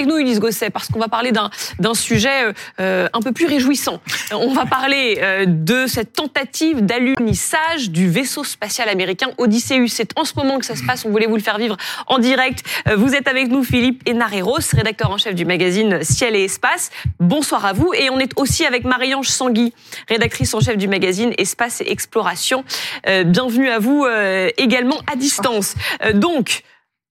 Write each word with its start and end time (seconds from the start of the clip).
avec 0.00 0.10
nous, 0.10 0.18
Ulysse 0.18 0.40
Gosset, 0.40 0.70
parce 0.70 0.88
qu'on 0.88 0.98
va 0.98 1.08
parler 1.08 1.30
d'un 1.30 1.94
sujet 1.94 2.54
euh, 2.80 3.06
un 3.12 3.20
peu 3.20 3.32
plus 3.32 3.44
réjouissant. 3.44 4.00
On 4.32 4.54
va 4.54 4.64
parler 4.64 5.18
euh, 5.20 5.44
de 5.46 5.86
cette 5.86 6.14
tentative 6.14 6.86
d'alunissage 6.86 7.90
du 7.90 8.08
vaisseau 8.08 8.42
spatial 8.42 8.88
américain 8.88 9.28
Odysseus. 9.36 9.88
C'est 9.88 10.18
en 10.18 10.24
ce 10.24 10.32
moment 10.36 10.58
que 10.58 10.64
ça 10.64 10.74
se 10.74 10.84
passe. 10.84 11.04
On 11.04 11.10
voulait 11.10 11.26
vous 11.26 11.36
le 11.36 11.42
faire 11.42 11.58
vivre 11.58 11.76
en 12.06 12.18
direct. 12.18 12.64
Euh, 12.88 12.96
vous 12.96 13.14
êtes 13.14 13.28
avec 13.28 13.48
nous, 13.48 13.62
Philippe 13.62 14.08
Enareros, 14.08 14.60
rédacteur 14.72 15.10
en 15.10 15.18
chef 15.18 15.34
du 15.34 15.44
magazine 15.44 16.02
Ciel 16.02 16.34
et 16.34 16.44
Espace. 16.44 16.90
Bonsoir 17.18 17.66
à 17.66 17.74
vous. 17.74 17.92
Et 17.92 18.08
on 18.08 18.18
est 18.18 18.32
aussi 18.36 18.64
avec 18.64 18.84
Marie-Ange 18.84 19.28
Sangui, 19.28 19.74
rédactrice 20.08 20.54
en 20.54 20.60
chef 20.60 20.78
du 20.78 20.88
magazine 20.88 21.34
Espace 21.36 21.82
et 21.82 21.90
Exploration. 21.90 22.64
bienvenue 23.26 23.68
à 23.68 23.78
vous 23.78 24.06
également 24.56 25.00
à 25.12 25.16
distance. 25.16 25.74
donc, 26.14 26.62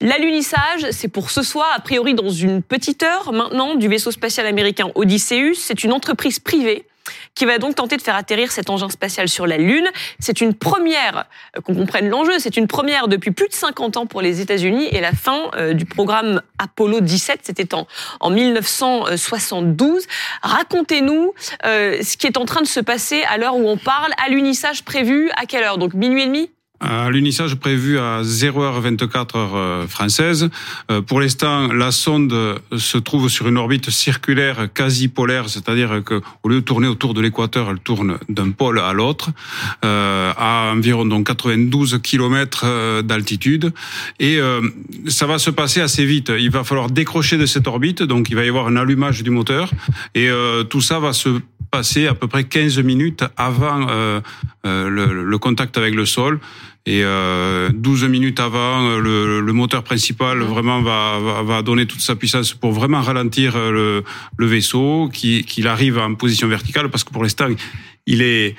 L'alunissage, 0.02 0.86
c'est 0.92 1.08
pour 1.08 1.30
ce 1.30 1.42
soir, 1.42 1.70
a 1.76 1.80
priori 1.80 2.14
dans 2.14 2.30
une 2.30 2.62
petite 2.62 3.02
heure 3.02 3.34
maintenant, 3.34 3.74
du 3.74 3.86
vaisseau 3.86 4.10
spatial 4.10 4.46
américain 4.46 4.90
Odysseus. 4.94 5.56
C'est 5.56 5.84
une 5.84 5.92
entreprise 5.92 6.38
privée 6.38 6.86
qui 7.34 7.44
va 7.44 7.58
donc 7.58 7.74
tenter 7.74 7.98
de 7.98 8.02
faire 8.02 8.14
atterrir 8.14 8.50
cet 8.50 8.70
engin 8.70 8.88
spatial 8.88 9.28
sur 9.28 9.46
la 9.46 9.58
Lune. 9.58 9.86
C'est 10.18 10.40
une 10.40 10.54
première, 10.54 11.26
euh, 11.54 11.60
qu'on 11.60 11.74
comprenne 11.74 12.08
l'enjeu, 12.08 12.38
c'est 12.38 12.56
une 12.56 12.66
première 12.66 13.08
depuis 13.08 13.30
plus 13.30 13.48
de 13.48 13.52
50 13.52 13.98
ans 13.98 14.06
pour 14.06 14.22
les 14.22 14.40
États-Unis 14.40 14.88
et 14.90 15.00
la 15.00 15.12
fin 15.12 15.50
euh, 15.54 15.74
du 15.74 15.84
programme 15.84 16.40
Apollo 16.58 17.00
17, 17.00 17.40
c'était 17.42 17.74
en, 17.74 17.86
en 18.20 18.30
1972. 18.30 20.06
Racontez-nous 20.42 21.34
euh, 21.66 21.98
ce 22.02 22.16
qui 22.16 22.26
est 22.26 22.38
en 22.38 22.46
train 22.46 22.62
de 22.62 22.66
se 22.66 22.80
passer 22.80 23.22
à 23.24 23.36
l'heure 23.36 23.56
où 23.56 23.68
on 23.68 23.76
parle. 23.76 24.12
Alunissage 24.24 24.82
prévu 24.82 25.30
à 25.36 25.44
quelle 25.44 25.64
heure? 25.64 25.76
Donc 25.76 25.92
minuit 25.92 26.22
et 26.22 26.26
demi? 26.26 26.50
À 26.80 27.10
l'unissage 27.10 27.56
prévu 27.56 27.98
à 27.98 28.22
0h24 28.22 29.36
heure 29.36 29.54
euh, 29.54 29.86
française. 29.86 30.48
Euh, 30.90 31.02
pour 31.02 31.20
l'instant, 31.20 31.72
la 31.72 31.92
sonde 31.92 32.34
se 32.76 32.98
trouve 32.98 33.28
sur 33.28 33.48
une 33.48 33.58
orbite 33.58 33.90
circulaire 33.90 34.68
quasi 34.72 35.08
polaire, 35.08 35.48
c'est-à-dire 35.48 36.02
que 36.04 36.22
au 36.42 36.48
lieu 36.48 36.56
de 36.56 36.60
tourner 36.64 36.88
autour 36.88 37.12
de 37.12 37.20
l'équateur, 37.20 37.70
elle 37.70 37.78
tourne 37.78 38.18
d'un 38.28 38.50
pôle 38.50 38.80
à 38.80 38.92
l'autre, 38.92 39.30
euh, 39.84 40.32
à 40.36 40.72
environ 40.74 41.04
donc 41.04 41.26
92 41.26 42.00
km 42.02 43.02
d'altitude. 43.02 43.72
Et 44.18 44.38
ça 45.06 45.26
va 45.26 45.38
se 45.38 45.50
passer 45.50 45.80
assez 45.80 46.04
vite. 46.04 46.32
Il 46.38 46.50
va 46.50 46.64
falloir 46.64 46.90
décrocher 46.90 47.36
de 47.36 47.46
cette 47.46 47.66
orbite, 47.66 48.02
donc 48.02 48.30
il 48.30 48.36
va 48.36 48.44
y 48.44 48.48
avoir 48.48 48.66
un 48.66 48.76
allumage 48.76 49.22
du 49.22 49.30
moteur, 49.30 49.70
et 50.14 50.28
tout 50.68 50.80
ça 50.80 50.98
va 50.98 51.12
se 51.12 51.40
passer 51.70 52.06
à 52.06 52.14
peu 52.14 52.26
près 52.26 52.44
15 52.44 52.78
minutes 52.80 53.24
avant 53.36 53.86
euh, 53.88 54.90
le, 54.90 55.24
le, 55.24 55.38
contact 55.38 55.78
avec 55.78 55.94
le 55.94 56.04
sol. 56.04 56.40
Et 56.90 57.04
euh, 57.04 57.70
12 57.72 58.06
minutes 58.06 58.40
avant, 58.40 58.84
euh, 58.84 58.98
le, 58.98 59.40
le 59.40 59.52
moteur 59.52 59.84
principal 59.84 60.40
vraiment 60.40 60.82
va, 60.82 61.20
va, 61.20 61.42
va, 61.44 61.62
donner 61.62 61.86
toute 61.86 62.00
sa 62.00 62.16
puissance 62.16 62.52
pour 62.52 62.72
vraiment 62.72 63.00
ralentir 63.00 63.54
euh, 63.54 63.70
le, 63.70 64.04
le 64.36 64.46
vaisseau, 64.46 65.08
qu'il 65.12 65.68
arrive 65.68 65.98
en 65.98 66.16
position 66.16 66.48
verticale, 66.48 66.90
parce 66.90 67.04
que 67.04 67.12
pour 67.12 67.22
l'instant, 67.22 67.46
il 68.06 68.22
est 68.22 68.56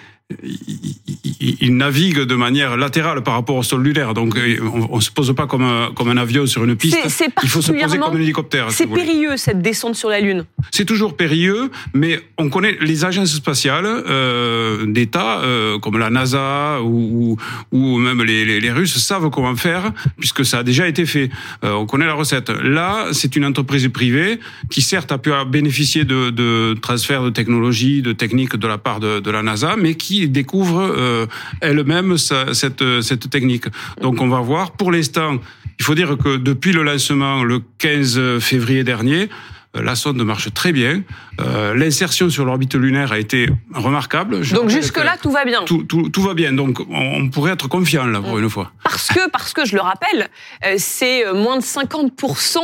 il, 1.42 1.76
navigue 1.76 2.20
de 2.20 2.36
manière 2.36 2.78
latérale 2.78 3.24
par 3.24 3.34
rapport 3.34 3.56
au 3.56 3.64
sol 3.64 3.84
lunaire. 3.84 4.14
Donc, 4.14 4.36
euh, 4.38 4.58
on, 4.90 4.98
ne 4.98 5.02
se 5.02 5.12
pose 5.12 5.34
pas 5.36 5.48
comme 5.48 5.64
un, 5.64 5.92
comme 5.96 6.10
un 6.10 6.18
avion 6.18 6.46
sur 6.46 6.64
une 6.64 6.76
piste. 6.76 6.98
il 7.44 7.50
faut 7.50 7.62
se 7.62 7.72
poser 7.72 7.98
comme 7.98 8.16
un 8.16 8.22
hélicoptère. 8.22 8.72
C'est 8.72 8.88
périlleux 8.88 9.38
cette 9.38 9.62
descente 9.62 9.96
sur 9.96 10.10
la 10.10 10.20
Lune. 10.20 10.46
C'est 10.72 10.86
toujours 10.86 11.16
périlleux, 11.16 11.70
mais 11.94 12.20
on 12.38 12.50
connaît 12.50 12.78
les 12.82 13.06
agences 13.06 13.34
spatiales 13.34 13.86
euh, 13.86 14.86
d'État 14.86 15.42
euh, 15.42 15.80
comme 15.80 15.98
la 15.98 16.10
NASA 16.10 16.82
ou, 16.82 17.38
ou, 17.72 17.98
même 17.98 18.24
les, 18.24 18.60
les, 18.60 18.72
Russes 18.72 18.98
savent 18.98 19.30
comment 19.30 19.56
faire 19.56 19.92
puisque 20.18 20.46
ça 20.46 20.60
a 20.60 20.64
déjà 20.64 20.88
été 20.88 21.06
fait. 21.06 21.30
Euh, 21.64 21.74
on 21.74 21.86
connaît 21.86 22.06
la 22.06 22.14
recette. 22.14 22.50
Là, 22.50 23.08
c'est 23.12 23.36
une 23.36 23.46
entreprise 23.46 23.88
privée 23.90 24.40
qui 24.70 24.82
certes 24.82 25.12
a 25.12 25.18
pu 25.18 25.32
bénéficier 25.48 26.04
de, 26.04 26.30
de 26.30 26.76
transferts 26.82 27.24
de 27.24 27.30
technologie, 27.30 28.02
de 28.02 28.14
techniques 28.14 28.56
de 28.56 28.68
la 28.68 28.78
part 28.78 29.00
de, 29.00 29.20
de 29.20 29.32
la 29.32 29.44
NASA, 29.44 29.76
mais 29.78 29.96
qui 29.96 30.21
découvre 30.28 30.82
euh, 30.82 31.26
elle-même 31.62 32.18
cette, 32.18 32.84
cette 33.02 33.30
technique. 33.30 33.66
Donc 34.02 34.22
on 34.22 34.28
va 34.28 34.40
voir. 34.42 34.72
Pour 34.72 34.92
l'instant, 34.92 35.38
il 35.80 35.86
faut 35.86 35.96
dire 35.96 36.18
que 36.18 36.38
depuis 36.38 36.72
le 36.72 36.84
lancement, 36.84 37.44
le 37.44 37.62
15 37.78 38.40
février 38.40 38.84
dernier, 38.84 39.30
la 39.74 39.96
sonde 39.96 40.22
marche 40.24 40.54
très 40.54 40.74
bien. 40.74 41.04
Euh, 41.40 41.74
l'insertion 41.74 42.30
sur 42.30 42.44
l'orbite 42.44 42.76
lunaire 42.76 43.14
a 43.14 43.20
été 43.20 43.48
remarquable. 43.74 44.46
Donc 44.50 44.70
jusque-là, 44.70 45.16
tout 45.22 45.32
va 45.32 45.46
bien. 45.46 45.64
Tout, 45.64 45.84
tout, 45.84 46.10
tout, 46.10 46.22
va 46.22 46.34
bien. 46.34 46.52
Donc 46.52 46.80
on, 46.90 47.30
pourrait 47.30 47.54
être 47.54 47.70
confiant 47.70 48.06
là 48.06 48.20
pour 48.20 48.38
une 48.38 48.50
fois. 48.50 48.72
Parce 48.84 49.08
que, 49.08 49.30
parce 49.30 49.54
que 49.54 49.66
je 49.66 49.76
le 49.76 49.82
rappelle, 49.82 50.28
euh, 50.66 50.76
c'est 50.78 51.24
moins 51.34 51.58
de 51.58 51.64
50% 51.64 52.60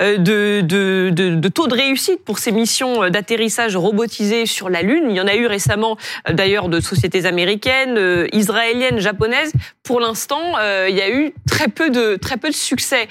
de, 0.00 0.16
de, 0.16 1.10
de, 1.10 1.34
de, 1.36 1.48
taux 1.48 1.68
de 1.68 1.74
réussite 1.74 2.24
pour 2.24 2.38
ces 2.38 2.50
missions 2.50 3.08
d'atterrissage 3.08 3.76
robotisées 3.76 4.46
sur 4.46 4.68
la 4.68 4.82
Lune. 4.82 5.04
Il 5.10 5.16
y 5.16 5.20
en 5.20 5.28
a 5.28 5.36
eu 5.36 5.46
récemment 5.46 5.96
d'ailleurs 6.28 6.68
de 6.68 6.80
sociétés 6.80 7.24
américaines, 7.24 8.26
israéliennes, 8.32 8.98
japonaises. 8.98 9.52
Pour 9.84 10.00
l'instant, 10.00 10.54
il 10.88 10.94
y 10.94 11.00
a 11.00 11.10
eu 11.10 11.32
très 11.48 11.68
peu 11.68 11.90
de, 11.90 12.16
très 12.16 12.36
peu 12.36 12.48
de 12.48 12.54
succès. 12.54 13.08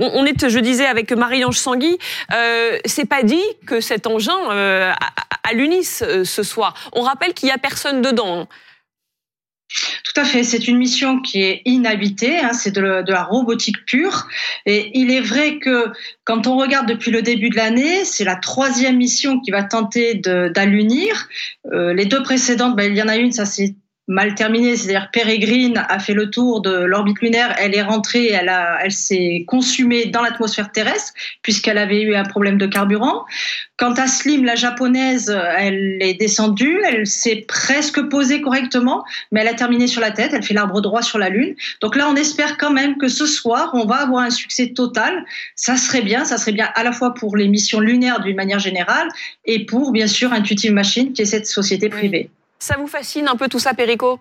on, 0.00 0.24
est, 0.24 0.48
je 0.48 0.58
disais, 0.58 0.86
avec 0.86 1.12
Marie-Ange 1.12 1.58
Sangui, 1.58 1.98
c'est 2.86 3.04
pas 3.04 3.22
dit 3.22 3.42
que 3.66 3.80
cet 3.80 4.06
engin 4.06 4.38
euh, 4.50 4.92
à, 5.42 5.52
l'UNIS 5.52 6.02
euh, 6.02 6.24
ce 6.24 6.42
soir. 6.42 6.74
On 6.92 7.02
rappelle 7.02 7.34
qu'il 7.34 7.48
y 7.48 7.52
a 7.52 7.58
personne 7.58 8.02
dedans. 8.02 8.40
Hein. 8.40 8.48
Tout 10.04 10.20
à 10.20 10.24
fait, 10.24 10.44
c'est 10.44 10.68
une 10.68 10.78
mission 10.78 11.20
qui 11.20 11.42
est 11.42 11.62
inhabitée, 11.64 12.38
hein, 12.38 12.52
c'est 12.52 12.70
de, 12.70 12.80
la 12.80 13.24
robotique 13.24 13.84
pure. 13.84 14.28
Et 14.64 14.96
il 14.98 15.10
est 15.10 15.20
vrai 15.20 15.58
que 15.58 15.90
quand 16.24 16.46
on 16.46 16.56
regarde 16.56 16.86
depuis 16.86 17.10
le 17.10 17.20
début 17.20 17.50
de 17.50 17.56
l'année, 17.56 18.04
c'est 18.04 18.24
la 18.24 18.36
troisième 18.36 18.96
mission 18.96 19.40
qui 19.40 19.50
va 19.50 19.64
tenter 19.64 20.14
d'allunir. 20.14 21.28
Euh, 21.72 21.92
les 21.92 22.06
deux 22.06 22.22
précédentes, 22.22 22.76
ben, 22.76 22.92
il 22.92 22.96
y 22.96 23.02
en 23.02 23.08
a 23.08 23.16
une, 23.16 23.32
ça 23.32 23.44
c'est 23.44 23.74
mal 24.08 24.34
terminée, 24.34 24.76
c'est-à-dire 24.76 25.10
Peregrine 25.12 25.84
a 25.88 25.98
fait 25.98 26.14
le 26.14 26.30
tour 26.30 26.60
de 26.60 26.70
l'orbite 26.70 27.20
lunaire, 27.20 27.54
elle 27.58 27.74
est 27.74 27.82
rentrée, 27.82 28.28
elle, 28.28 28.48
a, 28.48 28.78
elle 28.82 28.92
s'est 28.92 29.44
consumée 29.48 30.06
dans 30.06 30.22
l'atmosphère 30.22 30.70
terrestre 30.70 31.12
puisqu'elle 31.42 31.78
avait 31.78 32.02
eu 32.02 32.14
un 32.14 32.24
problème 32.24 32.56
de 32.56 32.66
carburant. 32.66 33.24
Quant 33.76 33.92
à 33.94 34.06
Slim, 34.06 34.44
la 34.44 34.54
japonaise, 34.54 35.36
elle 35.58 35.98
est 36.00 36.14
descendue, 36.14 36.80
elle 36.86 37.06
s'est 37.06 37.44
presque 37.46 38.00
posée 38.08 38.40
correctement, 38.40 39.04
mais 39.32 39.40
elle 39.40 39.48
a 39.48 39.54
terminé 39.54 39.86
sur 39.86 40.00
la 40.00 40.12
tête, 40.12 40.30
elle 40.32 40.42
fait 40.42 40.54
l'arbre 40.54 40.80
droit 40.80 41.02
sur 41.02 41.18
la 41.18 41.28
Lune. 41.28 41.54
Donc 41.82 41.94
là, 41.94 42.08
on 42.08 42.14
espère 42.14 42.56
quand 42.56 42.72
même 42.72 42.96
que 42.96 43.08
ce 43.08 43.26
soir, 43.26 43.70
on 43.74 43.84
va 43.84 43.96
avoir 43.96 44.22
un 44.22 44.30
succès 44.30 44.68
total. 44.68 45.24
Ça 45.56 45.76
serait 45.76 46.02
bien, 46.02 46.24
ça 46.24 46.38
serait 46.38 46.52
bien 46.52 46.70
à 46.74 46.84
la 46.84 46.92
fois 46.92 47.12
pour 47.12 47.36
les 47.36 47.48
missions 47.48 47.80
lunaires 47.80 48.20
d'une 48.20 48.36
manière 48.36 48.60
générale 48.60 49.08
et 49.44 49.66
pour, 49.66 49.92
bien 49.92 50.06
sûr, 50.06 50.32
Intuitive 50.32 50.72
Machine, 50.72 51.12
qui 51.12 51.22
est 51.22 51.26
cette 51.26 51.46
société 51.46 51.88
privée. 51.88 52.30
Ça 52.58 52.76
vous 52.78 52.86
fascine 52.86 53.28
un 53.28 53.36
peu 53.36 53.48
tout 53.48 53.58
ça, 53.58 53.74
Perico? 53.74 54.20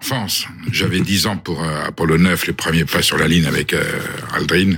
Enfance, 0.00 0.46
j'avais 0.70 1.00
10 1.00 1.26
ans 1.26 1.36
pour 1.36 1.62
euh, 1.62 1.84
Apollo 1.86 2.18
9, 2.18 2.46
les 2.46 2.52
premiers 2.52 2.84
pas 2.84 3.02
sur 3.02 3.16
la 3.16 3.28
ligne 3.28 3.46
avec 3.46 3.72
euh, 3.72 3.82
Aldrin. 4.34 4.74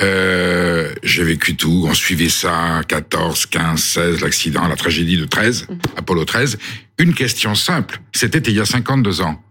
Euh, 0.00 0.92
j'ai 1.02 1.24
vécu 1.24 1.56
tout, 1.56 1.86
on 1.88 1.94
suivait 1.94 2.28
ça, 2.28 2.82
14, 2.86 3.46
15, 3.46 3.82
16, 3.82 4.20
l'accident, 4.20 4.68
la 4.68 4.76
tragédie 4.76 5.16
de 5.16 5.24
13, 5.24 5.68
mhm. 5.68 5.78
Apollo 5.96 6.24
13. 6.24 6.58
Une 6.98 7.14
question 7.14 7.54
simple, 7.54 8.00
c'était 8.12 8.38
il 8.38 8.54
y 8.54 8.60
a 8.60 8.66
52 8.66 9.22
ans. 9.22 9.42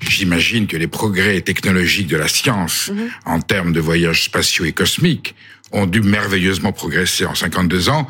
J'imagine 0.00 0.66
que 0.66 0.76
les 0.76 0.86
progrès 0.86 1.40
technologiques 1.40 2.08
de 2.08 2.18
la 2.18 2.28
science 2.28 2.90
mhm. 2.90 3.08
en 3.24 3.40
termes 3.40 3.72
de 3.72 3.80
voyages 3.80 4.24
spatiaux 4.24 4.66
et 4.66 4.72
cosmiques 4.72 5.34
ont 5.72 5.86
dû 5.86 6.02
merveilleusement 6.02 6.72
progresser 6.72 7.24
en 7.24 7.34
52 7.34 7.88
ans. 7.88 8.06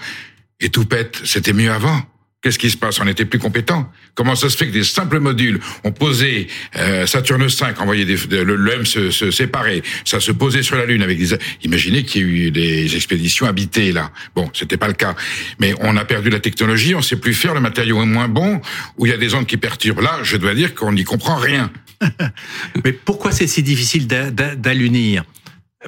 Et 0.61 0.69
tout 0.69 0.85
pète, 0.85 1.21
c'était 1.25 1.53
mieux 1.53 1.71
avant. 1.71 2.03
Qu'est-ce 2.45 2.59
qui 2.59 2.69
se 2.69 2.77
passe? 2.77 3.01
On 3.01 3.07
était 3.07 3.25
plus 3.25 3.39
compétents. 3.39 3.91
Comment 4.15 4.35
ça 4.35 4.51
se 4.51 4.57
fait 4.59 4.67
que 4.67 4.73
des 4.73 4.85
simples 4.85 5.19
modules 5.19 5.61
ont 5.83 5.93
posé 5.93 6.47
euh, 6.77 7.07
Saturne 7.07 7.49
5, 7.49 7.81
envoyé 7.81 8.05
des, 8.05 8.19
le, 8.45 8.71
M 8.71 8.85
se, 8.85 9.11
se 9.11 9.31
séparer, 9.31 9.83
ça 10.05 10.21
se 10.21 10.31
posait 10.31 10.63
sur 10.63 10.77
la 10.77 10.85
Lune 10.85 11.01
avec 11.01 11.17
des. 11.17 11.39
Imaginez 11.63 12.05
qu'il 12.05 12.21
y 12.21 12.25
ait 12.25 12.29
eu 12.49 12.51
des 12.51 12.97
expéditions 12.97 13.47
habitées 13.47 13.93
là. 13.93 14.11
Bon, 14.37 14.51
c'était 14.53 14.77
pas 14.77 14.89
le 14.89 14.93
cas, 14.93 15.15
mais 15.59 15.75
on 15.81 15.97
a 15.97 16.05
perdu 16.05 16.29
la 16.29 16.39
technologie, 16.39 16.95
on 16.95 17.01
sait 17.01 17.17
plus 17.17 17.33
faire, 17.33 17.55
le 17.55 17.61
matériau 17.61 18.03
est 18.03 18.07
moins 18.07 18.29
bon, 18.29 18.61
où 18.99 19.07
il 19.07 19.09
y 19.09 19.15
a 19.15 19.17
des 19.17 19.33
ondes 19.33 19.47
qui 19.47 19.57
perturbent. 19.57 20.03
Là, 20.03 20.19
je 20.23 20.37
dois 20.37 20.53
dire 20.53 20.75
qu'on 20.75 20.93
n'y 20.93 21.05
comprend 21.05 21.37
rien. 21.37 21.73
mais 22.85 22.93
pourquoi 22.93 23.33
c'est 23.33 23.47
si 23.47 23.63
difficile 23.63 24.07
d'allunir? 24.07 25.25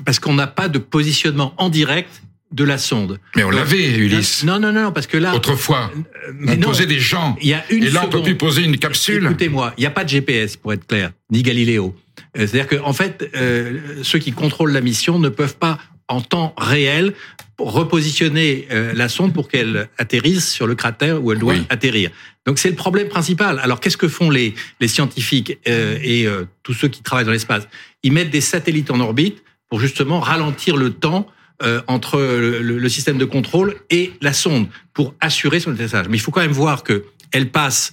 Parce 0.06 0.20
qu'on 0.20 0.32
n'a 0.32 0.46
pas 0.46 0.70
de 0.70 0.78
positionnement 0.78 1.52
en 1.58 1.68
direct 1.68 2.22
de 2.52 2.64
la 2.64 2.78
sonde. 2.78 3.18
Mais 3.34 3.44
on 3.44 3.50
l'avait, 3.50 3.96
Ulysse. 3.96 4.44
Non, 4.44 4.58
non, 4.58 4.72
non, 4.72 4.92
parce 4.92 5.06
que 5.06 5.16
là. 5.16 5.34
Autrefois, 5.34 5.90
euh, 6.28 6.32
on 6.48 6.56
posait 6.56 6.86
des 6.86 7.00
gens. 7.00 7.36
Il 7.40 7.48
y 7.48 7.54
a 7.54 7.64
une 7.70 7.84
et 7.84 7.90
là, 7.90 8.02
on 8.04 8.08
peut 8.08 8.22
plus 8.22 8.36
poser 8.36 8.62
une 8.62 8.78
capsule. 8.78 9.24
Écoutez-moi, 9.24 9.74
il 9.76 9.80
n'y 9.80 9.86
a 9.86 9.90
pas 9.90 10.04
de 10.04 10.08
GPS, 10.08 10.56
pour 10.56 10.72
être 10.72 10.86
clair, 10.86 11.10
ni 11.30 11.42
Galiléo. 11.42 11.94
Euh, 12.38 12.46
c'est-à-dire 12.46 12.68
qu'en 12.68 12.88
en 12.88 12.92
fait, 12.92 13.28
euh, 13.34 14.02
ceux 14.02 14.18
qui 14.18 14.32
contrôlent 14.32 14.72
la 14.72 14.80
mission 14.80 15.18
ne 15.18 15.28
peuvent 15.28 15.56
pas, 15.56 15.78
en 16.08 16.20
temps 16.20 16.54
réel, 16.56 17.14
repositionner 17.58 18.68
la 18.94 19.08
sonde 19.08 19.32
pour 19.32 19.48
qu'elle 19.48 19.88
atterrisse 19.98 20.52
sur 20.52 20.68
le 20.68 20.76
cratère 20.76 21.24
où 21.24 21.32
elle 21.32 21.38
doit 21.38 21.54
atterrir. 21.68 22.10
Donc 22.44 22.58
c'est 22.60 22.68
le 22.68 22.76
problème 22.76 23.08
principal. 23.08 23.58
Alors 23.58 23.80
qu'est-ce 23.80 23.96
que 23.96 24.06
font 24.06 24.30
les, 24.30 24.54
les 24.78 24.88
scientifiques 24.88 25.58
et 25.66 26.28
tous 26.62 26.74
ceux 26.74 26.86
qui 26.86 27.02
travaillent 27.02 27.24
dans 27.24 27.32
l'espace? 27.32 27.66
Ils 28.04 28.12
mettent 28.12 28.30
des 28.30 28.42
satellites 28.42 28.90
en 28.92 29.00
orbite 29.00 29.42
pour 29.68 29.80
justement 29.80 30.20
ralentir 30.20 30.76
le 30.76 30.90
temps 30.90 31.26
euh, 31.62 31.80
entre 31.86 32.18
le, 32.18 32.60
le, 32.60 32.88
système 32.88 33.18
de 33.18 33.24
contrôle 33.24 33.76
et 33.88 34.12
la 34.20 34.32
sonde 34.32 34.68
pour 34.92 35.14
assurer 35.20 35.58
son 35.58 35.72
atterrissage. 35.72 36.06
Mais 36.08 36.16
il 36.16 36.20
faut 36.20 36.30
quand 36.30 36.42
même 36.42 36.50
voir 36.52 36.82
que 36.82 37.04
elle 37.32 37.50
passe, 37.50 37.92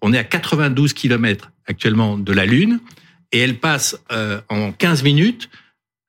on 0.00 0.12
est 0.12 0.18
à 0.18 0.24
92 0.24 0.92
km 0.92 1.50
actuellement 1.66 2.18
de 2.18 2.32
la 2.32 2.46
Lune, 2.46 2.80
et 3.32 3.38
elle 3.38 3.58
passe 3.58 3.98
euh, 4.12 4.40
en 4.48 4.72
15 4.72 5.02
minutes 5.02 5.50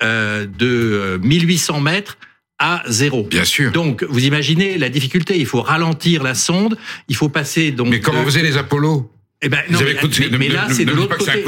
euh, 0.02 0.46
de 0.46 1.20
1800 1.24 1.82
mètres 1.82 2.18
à 2.60 2.84
zéro. 2.88 3.24
Bien 3.24 3.46
sûr. 3.46 3.72
Donc, 3.72 4.04
vous 4.04 4.26
imaginez 4.26 4.78
la 4.78 4.90
difficulté. 4.90 5.38
Il 5.38 5.46
faut 5.46 5.62
ralentir 5.62 6.24
la 6.24 6.36
sonde. 6.36 6.78
Il 7.08 7.16
faut 7.16 7.30
passer 7.30 7.72
donc. 7.72 7.90
Mais 7.90 8.00
comment 8.00 8.24
faisaient 8.24 8.44
les 8.44 8.58
Apollo 8.58 9.13
eh 9.46 9.50
ben, 9.50 9.60
non, 9.70 9.80
mais, 10.40 10.48
là, 10.48 10.68
c'est 10.72 10.86
de 10.86 10.94
l'autre 10.94 11.18
côté. 11.18 11.44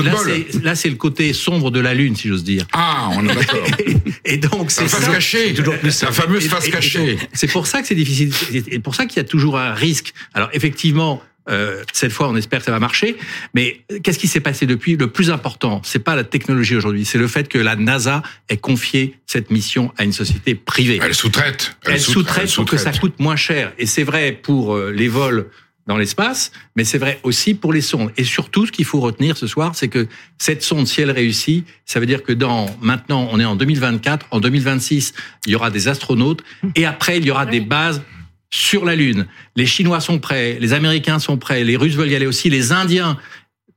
Là, 0.62 0.76
c'est 0.76 0.90
le 0.90 0.96
côté 0.96 1.32
sombre 1.32 1.72
de 1.72 1.80
la 1.80 1.94
Lune, 1.94 2.16
si 2.18 2.28
j'ose 2.28 2.44
dire. 2.44 2.66
Ah, 2.74 3.10
on 3.14 3.24
est 3.24 3.34
d'accord. 3.34 3.66
et 4.26 4.36
donc, 4.36 4.70
c'est 4.70 4.90
face 4.90 5.08
cachée. 5.08 5.54
Toujours 5.54 5.78
plus 5.78 6.02
la 6.04 6.12
fameuse 6.12 6.48
face 6.48 6.68
cachée. 6.68 7.18
C'est 7.34 7.50
pour 7.50 7.68
ça 7.68 7.82
que 7.82 7.88
c'est 7.88 7.96
difficile. 7.96 8.34
C'est 8.34 8.80
pour 8.80 8.96
ça 8.96 9.06
qu'il 9.06 9.18
y 9.18 9.22
a 9.22 9.28
toujours 9.28 9.58
un 9.58 9.74
risque. 9.74 10.14
Alors, 10.34 10.50
effectivement, 10.52 11.24
euh, 11.48 11.84
cette 11.94 12.12
fois, 12.12 12.28
on 12.28 12.36
espère 12.36 12.60
que 12.60 12.66
ça 12.66 12.72
va 12.72 12.80
marcher. 12.80 13.16
Mais 13.54 13.82
qu'est-ce 14.04 14.20
qui 14.20 14.28
s'est 14.28 14.40
passé 14.40 14.66
depuis? 14.66 14.98
Le 14.98 15.08
plus 15.08 15.30
important, 15.30 15.82
c'est 15.86 16.00
pas 16.00 16.16
la 16.16 16.24
technologie 16.24 16.76
aujourd'hui, 16.76 17.06
c'est 17.06 17.18
le 17.18 17.28
fait 17.28 17.48
que 17.48 17.60
la 17.60 17.76
NASA 17.76 18.24
ait 18.50 18.58
confié 18.58 19.16
cette 19.26 19.52
mission 19.52 19.94
à 19.98 20.04
une 20.04 20.14
société 20.14 20.56
privée. 20.56 21.00
Elle 21.02 21.14
sous-traite. 21.14 21.78
Elle, 21.86 22.02
sous-traite 22.02 22.54
pour 22.54 22.66
que 22.66 22.78
ça 22.78 22.92
coûte 22.92 23.20
moins 23.20 23.36
cher. 23.36 23.74
Et 23.78 23.86
c'est 23.86 24.04
vrai 24.04 24.32
pour 24.32 24.76
euh, 24.76 24.92
les 24.92 25.08
vols 25.08 25.48
dans 25.88 25.98
l'espace, 25.98 26.52
mais 26.76 26.84
c'est 26.84 26.98
vrai 26.98 27.20
aussi 27.24 27.54
pour 27.54 27.72
les 27.72 27.82
sondes. 27.82 28.12
Et 28.18 28.24
surtout, 28.24 28.66
ce 28.66 28.72
qu'il 28.72 28.86
faut 28.86 29.00
retenir 29.00 29.38
ce 29.38 29.46
soir, 29.46 29.76
c'est 29.76 29.88
que 29.88 30.08
cette 30.38 30.64
sonde, 30.64 30.88
si 30.88 31.02
elle 31.02 31.12
réussit, 31.12 31.66
ça 31.86 32.00
veut 32.00 32.08
dire 32.08 32.24
que 32.24 32.34
dans 32.34 32.66
maintenant, 32.82 33.30
on 33.32 33.40
est 33.40 33.46
en 33.46 33.56
2024, 33.56 34.28
en 34.32 34.40
2026, 34.40 35.14
il 35.46 35.52
y 35.52 35.56
aura 35.56 35.70
des 35.70 35.88
astronautes, 35.88 36.44
et 36.76 36.86
après, 36.86 37.18
il 37.18 37.26
y 37.26 37.32
aura 37.32 37.46
des 37.46 37.60
bases 37.60 38.02
sur 38.50 38.86
la 38.86 38.96
Lune. 38.96 39.28
Les 39.56 39.66
Chinois 39.66 40.00
sont 40.00 40.20
prêts, 40.20 40.58
les 40.60 40.74
Américains 40.74 41.20
sont 41.20 41.38
prêts, 41.38 41.64
les 41.64 41.76
Russes 41.76 41.96
veulent 41.96 42.12
y 42.12 42.16
aller 42.16 42.26
aussi, 42.26 42.50
les 42.50 42.72
Indiens. 42.72 43.18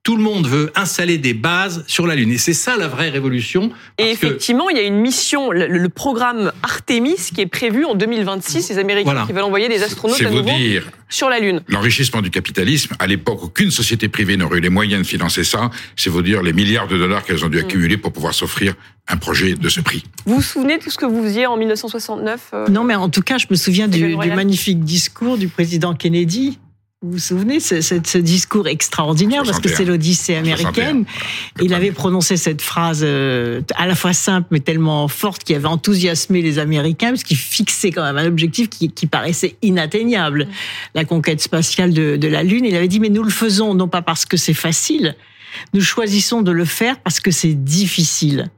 Tout 0.03 0.17
le 0.17 0.23
monde 0.23 0.47
veut 0.47 0.73
installer 0.75 1.19
des 1.19 1.35
bases 1.35 1.85
sur 1.87 2.07
la 2.07 2.15
Lune. 2.15 2.33
Et 2.33 2.39
c'est 2.39 2.55
ça 2.55 2.77
la 2.77 2.89
vraie 2.89 3.11
révolution. 3.11 3.71
Et 3.99 4.11
effectivement, 4.11 4.71
il 4.71 4.77
y 4.77 4.81
a 4.81 4.85
une 4.85 5.01
mission, 5.01 5.51
le, 5.51 5.89
programme 5.89 6.51
Artemis, 6.63 7.17
qui 7.35 7.41
est 7.43 7.47
prévu 7.47 7.85
en 7.85 7.95
2026. 7.95 8.71
Les 8.71 8.79
Américains 8.79 9.27
qui 9.27 9.33
veulent 9.33 9.43
envoyer 9.43 9.69
des 9.69 9.83
astronautes 9.83 10.23
à 10.23 10.31
nouveau 10.31 10.51
sur 11.11 11.29
la 11.29 11.41
Lune. 11.41 11.63
L'enrichissement 11.69 12.23
du 12.23 12.31
capitalisme, 12.31 12.95
à 12.99 13.07
l'époque, 13.07 13.43
aucune 13.43 13.71
société 13.71 14.09
privée 14.09 14.37
n'aurait 14.37 14.59
eu 14.59 14.61
les 14.63 14.69
moyens 14.69 15.03
de 15.03 15.07
financer 15.07 15.45
ça. 15.45 15.71
C'est 15.97 16.11
vous 16.11 16.23
dire 16.23 16.43
les 16.43 16.53
milliards 16.53 16.89
de 16.89 16.97
dollars 16.97 17.25
qu'elles 17.25 17.45
ont 17.45 17.49
dû 17.49 17.59
mm. 17.59 17.67
accumuler 17.67 17.97
pour 17.97 18.13
pouvoir 18.13 18.35
s'offrir 18.35 18.75
un 19.09 19.17
projet 19.17 19.55
de 19.55 19.69
ce 19.69 19.81
prix. 19.81 20.05
Vous 20.27 20.37
vous 20.37 20.43
souvenez 20.43 20.79
de 20.79 20.83
tout 20.83 20.91
ce 20.91 20.99
que 20.99 21.07
vous 21.07 21.23
faisiez 21.23 21.47
en 21.47 21.57
1969 21.57 22.51
euh, 22.53 22.69
Non, 22.69 22.85
mais 22.85 22.95
en 22.95 23.09
tout 23.09 23.23
cas, 23.23 23.39
je 23.39 23.47
me 23.51 23.57
souviens 23.57 23.89
du, 23.89 24.17
magnifique 24.17 24.85
discours 24.85 25.39
du 25.39 25.49
président 25.49 25.95
Kennedy 25.95 26.59
vous 27.01 27.13
vous 27.13 27.19
souvenez 27.19 27.61
ce, 27.61 27.81
ce, 27.81 28.19
discours 28.19 28.67
extraordinaire 28.67 29.45
parce 29.45 29.61
que 29.61 29.69
c'est 29.69 29.85
l'Odyssée 29.85 30.35
américaine. 30.35 31.05
Il 31.63 31.73
avait 31.73 31.93
prononcé 31.93 32.37
cette 32.37 32.61
phrase 32.61 33.03
euh, 33.05 33.61
à 33.77 33.87
la 33.87 33.95
fois 33.95 34.13
simple 34.13 34.49
mais 34.51 34.59
tellement 34.59 35.07
forte 35.07 35.45
qui 35.45 35.55
avait 35.55 35.69
enthousiasmé 35.69 36.43
les 36.43 36.59
Américains 36.59 37.11
parce 37.11 37.23
qu'il 37.23 37.37
fixait 37.37 37.93
quand 37.93 38.03
même 38.03 38.17
un 38.17 38.27
objectif 38.27 38.69
qui, 38.69 38.91
qui 38.91 39.07
paraissait 39.07 39.55
inatteignable, 39.63 40.49
la 40.97 41.05
conquête 41.05 41.41
spatiale 41.41 41.95
de, 41.95 42.17
de 42.17 42.27
la 42.27 42.43
Lune. 42.43 42.65
Il 42.65 42.75
avait 42.75 42.89
dit 42.89 42.99
mais 42.99 43.11
nous 43.11 43.23
le 43.23 43.31
faisons 43.31 43.75
non 43.75 43.87
pas 43.87 44.03
parce 44.03 44.25
que 44.25 44.37
c'est 44.37 44.53
facile, 44.53 45.15
nous 45.75 45.83
choisissons 45.83 46.43
de 46.43 46.51
le 46.51 46.65
faire 46.65 46.99
parce 46.99 47.21
que 47.21 47.31
c'est 47.31 47.55
difficile. 47.55 48.51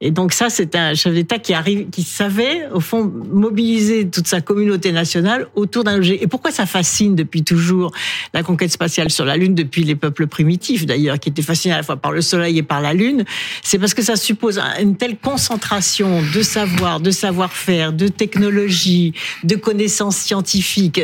Et 0.00 0.10
donc 0.10 0.32
ça, 0.32 0.48
c'est 0.48 0.76
un 0.76 0.94
chef 0.94 1.12
d'État 1.12 1.38
qui 1.38 1.54
arrive, 1.54 1.90
qui 1.90 2.02
savait 2.02 2.68
au 2.72 2.80
fond 2.80 3.12
mobiliser 3.32 4.08
toute 4.08 4.28
sa 4.28 4.40
communauté 4.40 4.92
nationale 4.92 5.48
autour 5.54 5.84
d'un 5.84 5.96
objet. 5.96 6.18
Et 6.22 6.26
pourquoi 6.26 6.50
ça 6.52 6.66
fascine 6.66 7.16
depuis 7.16 7.42
toujours 7.42 7.92
la 8.32 8.42
conquête 8.42 8.70
spatiale 8.70 9.10
sur 9.10 9.24
la 9.24 9.36
Lune 9.36 9.54
depuis 9.54 9.82
les 9.82 9.96
peuples 9.96 10.26
primitifs 10.26 10.86
d'ailleurs, 10.86 11.18
qui 11.18 11.28
étaient 11.28 11.42
fascinés 11.42 11.74
à 11.74 11.78
la 11.78 11.82
fois 11.82 11.96
par 11.96 12.12
le 12.12 12.20
Soleil 12.20 12.58
et 12.58 12.62
par 12.62 12.80
la 12.80 12.94
Lune, 12.94 13.24
c'est 13.62 13.78
parce 13.78 13.94
que 13.94 14.02
ça 14.02 14.16
suppose 14.16 14.60
une 14.80 14.96
telle 14.96 15.16
concentration 15.16 16.22
de 16.34 16.42
savoir, 16.42 17.00
de 17.00 17.10
savoir-faire, 17.10 17.92
de 17.92 18.08
technologie, 18.08 19.14
de 19.44 19.56
connaissances 19.56 20.16
scientifiques 20.16 21.02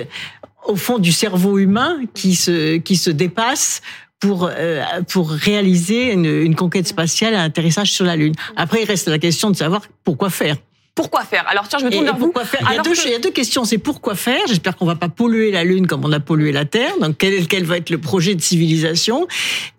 au 0.66 0.76
fond 0.76 0.98
du 0.98 1.12
cerveau 1.12 1.58
humain 1.58 1.98
qui 2.14 2.34
se 2.34 2.78
qui 2.78 2.96
se 2.96 3.10
dépasse 3.10 3.82
pour 4.20 4.48
euh, 4.50 4.82
pour 5.08 5.30
réaliser 5.30 6.12
une, 6.12 6.24
une 6.24 6.54
conquête 6.54 6.86
spatiale, 6.86 7.34
un 7.34 7.44
atterrissage 7.44 7.92
sur 7.92 8.04
la 8.04 8.16
Lune. 8.16 8.34
Après, 8.56 8.82
il 8.82 8.86
reste 8.86 9.08
la 9.08 9.18
question 9.18 9.50
de 9.50 9.56
savoir 9.56 9.82
pourquoi 10.04 10.30
faire. 10.30 10.56
Pourquoi 10.94 11.24
faire? 11.24 11.44
Alors 11.48 11.66
tiens, 11.66 11.80
je 11.80 11.86
me 11.86 11.90
tourne 11.90 12.04
vers 12.04 12.16
vous. 12.16 12.32
Faire? 12.44 12.60
Il, 12.70 12.76
y 12.76 12.78
a 12.78 12.82
deux, 12.82 12.94
il 13.04 13.10
y 13.10 13.14
a 13.14 13.18
deux 13.18 13.32
questions. 13.32 13.64
C'est 13.64 13.78
pourquoi 13.78 14.14
faire? 14.14 14.40
J'espère 14.46 14.76
qu'on 14.76 14.86
va 14.86 14.94
pas 14.94 15.08
polluer 15.08 15.50
la 15.50 15.64
Lune 15.64 15.88
comme 15.88 16.04
on 16.04 16.12
a 16.12 16.20
pollué 16.20 16.52
la 16.52 16.66
Terre. 16.66 16.92
Donc 17.00 17.16
quel, 17.18 17.48
quel 17.48 17.64
va 17.64 17.78
être 17.78 17.90
le 17.90 17.98
projet 17.98 18.36
de 18.36 18.40
civilisation? 18.40 19.26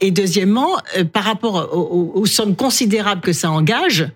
Et 0.02 0.12
deuxièmement, 0.12 0.78
euh, 0.98 1.06
par 1.06 1.24
rapport 1.24 1.70
aux, 1.74 2.12
aux, 2.16 2.26
sommes 2.26 2.58
considérables 2.58 3.22
que 3.22 3.32
ça 3.32 3.50
engage, 3.50 4.10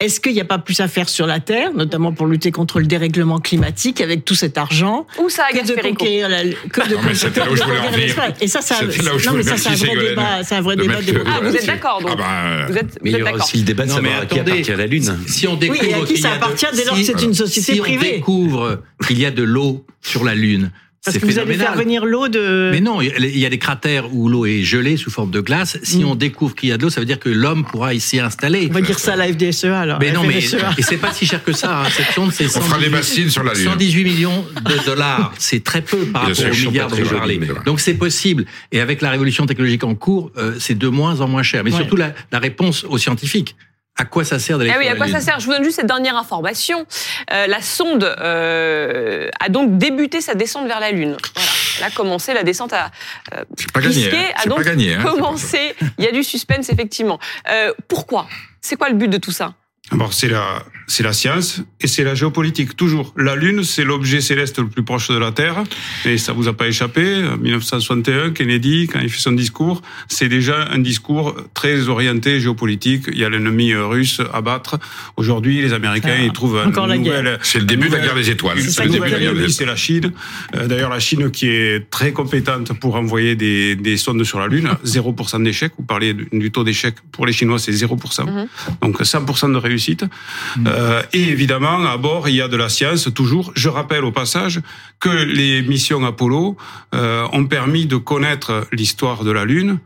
est-ce 0.00 0.18
qu'il 0.18 0.32
n'y 0.32 0.40
a 0.40 0.46
pas 0.46 0.58
plus 0.58 0.80
à 0.80 0.88
faire 0.88 1.10
sur 1.10 1.26
la 1.26 1.40
Terre, 1.40 1.74
notamment 1.74 2.12
pour 2.12 2.26
lutter 2.26 2.50
contre 2.50 2.80
le 2.80 2.86
dérèglement 2.86 3.38
climatique 3.38 4.00
avec 4.00 4.24
tout 4.24 4.34
cet 4.34 4.56
argent 4.56 5.06
Où 5.22 5.28
ça 5.28 5.44
a 5.44 5.52
que 5.52 5.66
de 5.66 5.74
conquérir 5.74 6.28
la, 6.30 6.42
que 6.42 6.88
de 6.88 6.96
conquérir 6.96 8.32
Et 8.40 8.48
ça, 8.48 8.62
ça, 8.62 8.80
non, 8.82 9.32
mais 9.34 9.42
ça, 9.42 9.58
c'est 9.58 9.68
un 9.68 9.74
vrai 9.74 9.96
débat, 9.96 10.42
c'est 10.42 10.54
un 10.54 10.60
vrai 10.62 10.76
débat. 10.76 10.94
Ah, 11.26 11.40
vous 11.42 11.54
êtes 11.54 11.66
d'accord 11.66 12.00
donc. 12.00 12.12
Ah 12.14 12.16
bah, 12.16 12.66
vous 12.68 12.78
êtes, 12.78 12.98
mais 13.02 13.10
il 13.10 13.18
y 13.18 13.22
aura 13.22 13.32
aussi 13.34 13.58
le 13.58 13.64
débat 13.64 13.84
de 13.84 13.90
savoir 13.90 14.22
à 14.22 14.26
qui 14.26 14.38
appartient 14.38 14.70
la 14.70 14.86
Lune. 14.86 15.18
Si 15.26 15.46
on 15.46 15.56
découvre 15.56 15.80
oui, 15.82 15.92
à 15.92 16.06
qui 16.06 16.16
ça 16.16 16.32
appartient 16.32 16.66
dès 16.74 16.84
lors 16.84 16.96
que 16.96 17.02
c'est 17.02 17.22
une 17.22 17.34
société 17.34 17.78
privée. 17.78 18.00
Si 18.00 18.12
on 18.12 18.16
découvre 18.16 18.82
qu'il 19.06 19.18
y 19.18 19.26
a 19.26 19.30
de 19.30 19.42
l'eau 19.42 19.84
sur 20.00 20.24
la 20.24 20.34
Lune, 20.34 20.70
parce 21.04 21.16
que 21.16 21.24
vous 21.24 21.38
allez 21.38 21.56
faire 21.56 21.76
venir 21.76 22.04
l'eau 22.04 22.28
de. 22.28 22.68
Mais 22.72 22.80
non, 22.80 23.00
il 23.00 23.38
y 23.38 23.46
a 23.46 23.48
des 23.48 23.58
cratères 23.58 24.12
où 24.12 24.28
l'eau 24.28 24.44
est 24.44 24.62
gelée 24.62 24.98
sous 24.98 25.10
forme 25.10 25.30
de 25.30 25.40
glace. 25.40 25.78
Si 25.82 26.00
mm. 26.00 26.06
on 26.06 26.14
découvre 26.14 26.54
qu'il 26.54 26.68
y 26.68 26.72
a 26.72 26.76
de 26.76 26.82
l'eau, 26.82 26.90
ça 26.90 27.00
veut 27.00 27.06
dire 27.06 27.18
que 27.18 27.30
l'homme 27.30 27.64
pourra 27.64 27.94
ici 27.94 28.20
installer. 28.20 28.68
On 28.70 28.74
va 28.74 28.82
dire 28.82 28.98
ça 28.98 29.14
à 29.14 29.16
la 29.16 29.28
FDSE 29.28 29.64
alors. 29.64 29.98
Mais 29.98 30.12
non, 30.12 30.24
mais 30.24 30.38
et 30.38 30.82
c'est 30.82 30.98
pas 30.98 31.12
si 31.12 31.26
cher 31.26 31.42
que 31.42 31.52
ça. 31.52 31.80
Hein. 31.80 31.88
Cette 31.90 32.14
sonde, 32.14 32.32
c'est 32.32 32.48
118, 32.48 33.30
sur 33.30 33.42
la 33.42 33.54
118 33.54 34.04
millions 34.04 34.44
de 34.64 34.84
dollars. 34.84 35.32
C'est 35.38 35.64
très 35.64 35.80
peu 35.80 36.04
par 36.06 36.26
rapport 36.26 36.44
aux 36.44 36.68
milliards 36.68 36.88
dont 36.88 36.96
je 36.96 37.14
parlais. 37.14 37.40
Donc 37.64 37.80
c'est 37.80 37.94
possible. 37.94 38.44
Et 38.72 38.80
avec 38.80 39.00
la 39.00 39.10
révolution 39.10 39.46
technologique 39.46 39.84
en 39.84 39.94
cours, 39.94 40.30
euh, 40.36 40.54
c'est 40.58 40.76
de 40.76 40.88
moins 40.88 41.20
en 41.20 41.28
moins 41.28 41.42
cher. 41.42 41.64
Mais 41.64 41.70
surtout 41.70 41.96
la, 41.96 42.12
la 42.30 42.38
réponse 42.38 42.84
aux 42.84 42.98
scientifiques. 42.98 43.56
À 44.00 44.06
quoi 44.06 44.24
ça 44.24 44.38
sert 44.38 44.56
d'aller 44.56 44.72
ah 44.74 44.78
oui, 44.78 44.88
à 44.88 44.96
quoi 44.96 45.08
ça 45.08 45.20
sert? 45.20 45.38
Je 45.40 45.44
vous 45.44 45.52
donne 45.52 45.62
juste 45.62 45.76
cette 45.76 45.86
dernière 45.86 46.16
information. 46.16 46.86
Euh, 47.34 47.46
la 47.46 47.60
sonde 47.60 48.04
euh, 48.04 49.28
a 49.38 49.50
donc 49.50 49.76
débuté 49.76 50.22
sa 50.22 50.34
descente 50.34 50.66
vers 50.66 50.80
la 50.80 50.90
Lune. 50.90 51.18
Voilà. 51.34 51.50
Elle 51.80 51.84
a 51.84 51.90
commencé 51.90 52.32
la 52.32 52.42
descente 52.42 52.72
à 52.72 52.90
euh, 53.34 53.44
pas 53.74 53.82
gagné, 53.82 54.10
hein. 54.10 54.32
a 54.42 54.48
donc 54.48 54.56
pas 54.56 54.64
gagné, 54.64 54.94
hein, 54.94 55.02
commencé. 55.02 55.74
Il 55.98 56.04
y 56.04 56.08
a 56.08 56.12
du 56.12 56.24
suspense 56.24 56.70
effectivement. 56.70 57.18
Euh, 57.50 57.74
pourquoi? 57.88 58.26
C'est 58.62 58.76
quoi 58.76 58.88
le 58.88 58.94
but 58.94 59.08
de 59.08 59.18
tout 59.18 59.32
ça? 59.32 59.52
Alors 59.90 60.12
c'est 60.12 60.28
la 60.28 60.62
c'est 60.90 61.04
la 61.04 61.12
science 61.12 61.62
et 61.80 61.86
c'est 61.86 62.02
la 62.02 62.16
géopolitique. 62.16 62.76
Toujours. 62.76 63.14
La 63.16 63.36
Lune, 63.36 63.62
c'est 63.62 63.84
l'objet 63.84 64.20
céleste 64.20 64.58
le 64.58 64.66
plus 64.66 64.82
proche 64.82 65.08
de 65.08 65.16
la 65.16 65.30
Terre. 65.30 65.62
Et 66.04 66.18
ça 66.18 66.32
vous 66.32 66.48
a 66.48 66.52
pas 66.52 66.66
échappé. 66.66 67.22
1961, 67.40 68.32
Kennedy, 68.32 68.88
quand 68.88 68.98
il 68.98 69.08
fait 69.08 69.20
son 69.20 69.30
discours, 69.30 69.82
c'est 70.08 70.28
déjà 70.28 70.68
un 70.72 70.78
discours 70.78 71.36
très 71.54 71.88
orienté 71.88 72.40
géopolitique. 72.40 73.04
Il 73.12 73.18
y 73.18 73.24
a 73.24 73.28
l'ennemi 73.28 73.72
russe 73.72 74.20
à 74.34 74.40
battre. 74.40 74.80
Aujourd'hui, 75.16 75.62
les 75.62 75.72
Américains, 75.72 76.16
ils 76.20 76.32
trouvent 76.32 76.60
Encore 76.66 76.90
une 76.90 77.04
nouvelle... 77.04 77.38
C'est 77.42 77.60
le 77.60 77.66
début 77.66 77.88
de 77.88 77.94
la 77.94 78.00
guerre 78.00 78.16
des 78.16 78.30
étoiles. 78.30 78.60
C'est 78.60 78.82
le 78.82 78.90
début 78.90 79.06
de 79.06 79.12
la 79.12 79.20
guerre 79.20 79.34
des 79.34 79.38
étoiles. 79.38 79.52
C'est 79.52 79.66
la 79.66 79.76
Chine. 79.76 80.12
Euh, 80.56 80.66
d'ailleurs, 80.66 80.90
la 80.90 80.98
Chine 80.98 81.30
qui 81.30 81.46
est 81.46 81.88
très 81.88 82.10
compétente 82.10 82.72
pour 82.80 82.96
envoyer 82.96 83.36
des, 83.36 83.76
des 83.76 83.96
sondes 83.96 84.24
sur 84.24 84.40
la 84.40 84.48
Lune. 84.48 84.70
0% 84.84 85.44
d'échec. 85.44 85.72
Vous 85.78 85.84
parlez 85.84 86.14
du 86.14 86.50
taux 86.50 86.64
d'échec 86.64 86.96
pour 87.12 87.26
les 87.26 87.32
Chinois, 87.32 87.60
c'est 87.60 87.70
0%. 87.70 87.96
Mm-hmm. 87.96 88.46
Donc 88.82 89.00
100% 89.00 89.52
de 89.52 89.56
réussite. 89.56 89.69
Mm. 89.78 90.66
Euh, 90.66 91.02
et 91.12 91.22
évidemment, 91.22 91.84
à 91.86 91.96
bord, 91.96 92.28
il 92.28 92.34
y 92.34 92.42
a 92.42 92.48
de 92.48 92.56
la 92.56 92.68
science 92.68 93.08
toujours. 93.14 93.52
Je 93.54 93.68
rappelle 93.68 94.04
au 94.04 94.12
passage 94.12 94.60
que 94.98 95.08
les 95.08 95.62
missions 95.62 96.04
Apollo 96.04 96.56
euh, 96.94 97.26
ont 97.32 97.46
permis 97.46 97.86
de 97.86 97.96
connaître 97.96 98.66
l'histoire 98.72 99.24
de 99.24 99.30
la 99.30 99.44
Lune. 99.44 99.78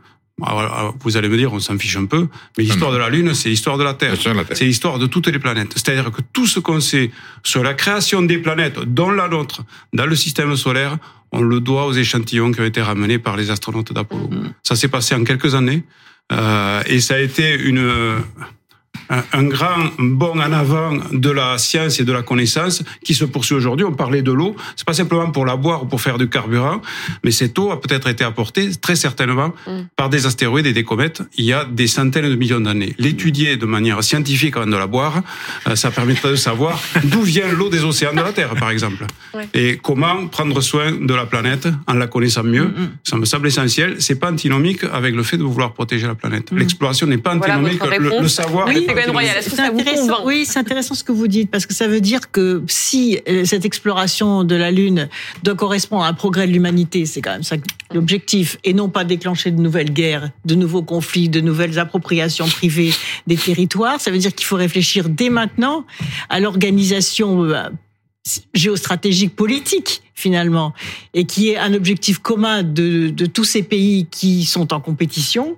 Vous 0.99 1.15
allez 1.15 1.29
me 1.29 1.37
dire, 1.37 1.53
on 1.53 1.61
s'en 1.61 1.77
fiche 1.77 1.95
un 1.95 2.05
peu, 2.05 2.27
mais 2.57 2.65
l'histoire 2.65 2.91
de 2.91 2.97
la 2.97 3.09
Lune, 3.09 3.33
c'est 3.33 3.47
l'histoire 3.47 3.77
de 3.77 3.85
la 3.85 3.93
Terre. 3.93 4.15
C'est 4.51 4.65
l'histoire 4.65 4.99
de 4.99 5.07
toutes 5.07 5.27
les 5.27 5.39
planètes. 5.39 5.71
C'est-à-dire 5.75 6.11
que 6.11 6.21
tout 6.33 6.45
ce 6.45 6.59
qu'on 6.59 6.81
sait 6.81 7.09
sur 7.43 7.63
la 7.63 7.73
création 7.73 8.21
des 8.21 8.37
planètes, 8.37 8.79
dont 8.79 9.11
la 9.11 9.29
nôtre, 9.29 9.63
dans 9.93 10.05
le 10.05 10.15
système 10.15 10.53
solaire, 10.57 10.97
on 11.31 11.41
le 11.41 11.61
doit 11.61 11.85
aux 11.85 11.93
échantillons 11.93 12.51
qui 12.51 12.59
ont 12.59 12.65
été 12.65 12.81
ramenés 12.81 13.17
par 13.17 13.37
les 13.37 13.49
astronautes 13.49 13.93
d'Apollo. 13.93 14.27
Mm-hmm. 14.27 14.51
Ça 14.63 14.75
s'est 14.75 14.89
passé 14.89 15.15
en 15.15 15.23
quelques 15.23 15.55
années, 15.55 15.83
euh, 16.31 16.81
et 16.85 16.99
ça 16.99 17.15
a 17.15 17.19
été 17.19 17.57
une 17.57 18.17
un 19.09 19.43
grand 19.43 19.91
bond 19.99 20.39
en 20.39 20.51
avant 20.51 20.97
de 21.11 21.29
la 21.29 21.57
science 21.57 21.99
et 21.99 22.05
de 22.05 22.11
la 22.11 22.23
connaissance 22.23 22.83
qui 23.03 23.13
se 23.13 23.25
poursuit 23.25 23.55
aujourd'hui. 23.55 23.85
On 23.85 23.93
parlait 23.93 24.21
de 24.21 24.31
l'eau, 24.31 24.55
c'est 24.75 24.85
pas 24.85 24.93
simplement 24.93 25.31
pour 25.31 25.45
la 25.45 25.55
boire 25.55 25.83
ou 25.83 25.85
pour 25.85 26.01
faire 26.01 26.17
du 26.17 26.29
carburant, 26.29 26.81
mais 27.23 27.31
cette 27.31 27.57
eau 27.59 27.71
a 27.71 27.79
peut-être 27.79 28.07
été 28.07 28.23
apportée 28.23 28.71
très 28.75 28.95
certainement 28.95 29.53
mm. 29.67 29.71
par 29.95 30.09
des 30.09 30.25
astéroïdes 30.25 30.67
et 30.67 30.73
des 30.73 30.83
comètes 30.83 31.21
il 31.37 31.45
y 31.45 31.53
a 31.53 31.65
des 31.65 31.87
centaines 31.87 32.29
de 32.29 32.35
millions 32.35 32.59
d'années. 32.59 32.95
L'étudier 32.97 33.57
de 33.57 33.65
manière 33.65 34.03
scientifique 34.03 34.55
avant 34.57 34.67
de 34.67 34.75
la 34.75 34.87
boire, 34.87 35.21
euh, 35.67 35.75
ça 35.75 35.91
permettrait 35.91 36.31
de 36.31 36.35
savoir 36.35 36.79
d'où 37.03 37.21
vient 37.21 37.51
l'eau 37.51 37.69
des 37.69 37.83
océans 37.83 38.11
de 38.13 38.21
la 38.21 38.31
Terre, 38.31 38.55
par 38.55 38.69
exemple, 38.69 39.05
et 39.53 39.77
comment 39.81 40.27
prendre 40.27 40.59
soin 40.61 40.91
de 40.91 41.13
la 41.13 41.25
planète 41.25 41.67
en 41.87 41.93
la 41.93 42.07
connaissant 42.07 42.43
mieux. 42.43 42.65
Mm, 42.65 42.81
mm. 42.81 42.89
Ça 43.03 43.17
me 43.17 43.25
semble 43.25 43.47
essentiel. 43.47 43.95
C'est 43.99 44.19
pas 44.19 44.31
antinomique 44.31 44.83
avec 44.91 45.15
le 45.15 45.23
fait 45.23 45.37
de 45.37 45.43
vouloir 45.43 45.73
protéger 45.73 46.07
la 46.07 46.15
planète. 46.15 46.51
L'exploration 46.51 47.07
n'est 47.07 47.17
pas 47.17 47.35
antinomique. 47.35 47.81
le, 47.83 48.27
savoir. 48.27 48.67
oui, 48.67 48.84
c'est 50.45 50.59
intéressant 50.59 50.95
ce 50.95 51.03
que 51.03 51.11
vous 51.11 51.27
dites, 51.27 51.49
parce 51.49 51.65
que 51.65 51.73
ça 51.73 51.87
veut 51.87 52.01
dire 52.01 52.31
que 52.31 52.63
si 52.67 53.19
euh, 53.27 53.45
cette 53.45 53.65
exploration 53.65 54.43
de 54.43 54.55
la 54.55 54.71
Lune 54.71 55.09
doit 55.43 55.55
correspondre 55.55 56.03
à 56.03 56.07
un 56.07 56.13
progrès 56.13 56.47
de 56.47 56.51
l'humanité, 56.51 57.05
c'est 57.05 57.21
quand 57.21 57.31
même 57.31 57.43
ça 57.43 57.55
l'objectif, 57.93 58.57
et 58.63 58.73
non 58.73 58.89
pas 58.89 59.03
déclencher 59.03 59.51
de 59.51 59.61
nouvelles 59.61 59.93
guerres, 59.93 60.31
de 60.43 60.55
nouveaux 60.55 60.81
conflits, 60.81 61.29
de 61.29 61.39
nouvelles 61.39 61.77
appropriations 61.79 62.47
privées 62.47 62.93
des 63.27 63.37
territoires, 63.37 64.01
ça 64.01 64.11
veut 64.11 64.17
dire 64.17 64.33
qu'il 64.33 64.45
faut 64.45 64.55
réfléchir 64.55 65.07
dès 65.07 65.29
maintenant 65.29 65.85
à 66.29 66.39
l'organisation 66.39 67.43
euh, 67.43 67.69
géostratégique 68.53 69.35
politique 69.35 70.01
finalement 70.15 70.73
et 71.13 71.25
qui 71.25 71.49
est 71.49 71.57
un 71.57 71.73
objectif 71.73 72.19
commun 72.19 72.63
de, 72.63 73.09
de 73.09 73.25
tous 73.25 73.43
ces 73.43 73.61
pays 73.61 74.07
qui 74.09 74.45
sont 74.45 74.73
en 74.73 74.79
compétition 74.79 75.57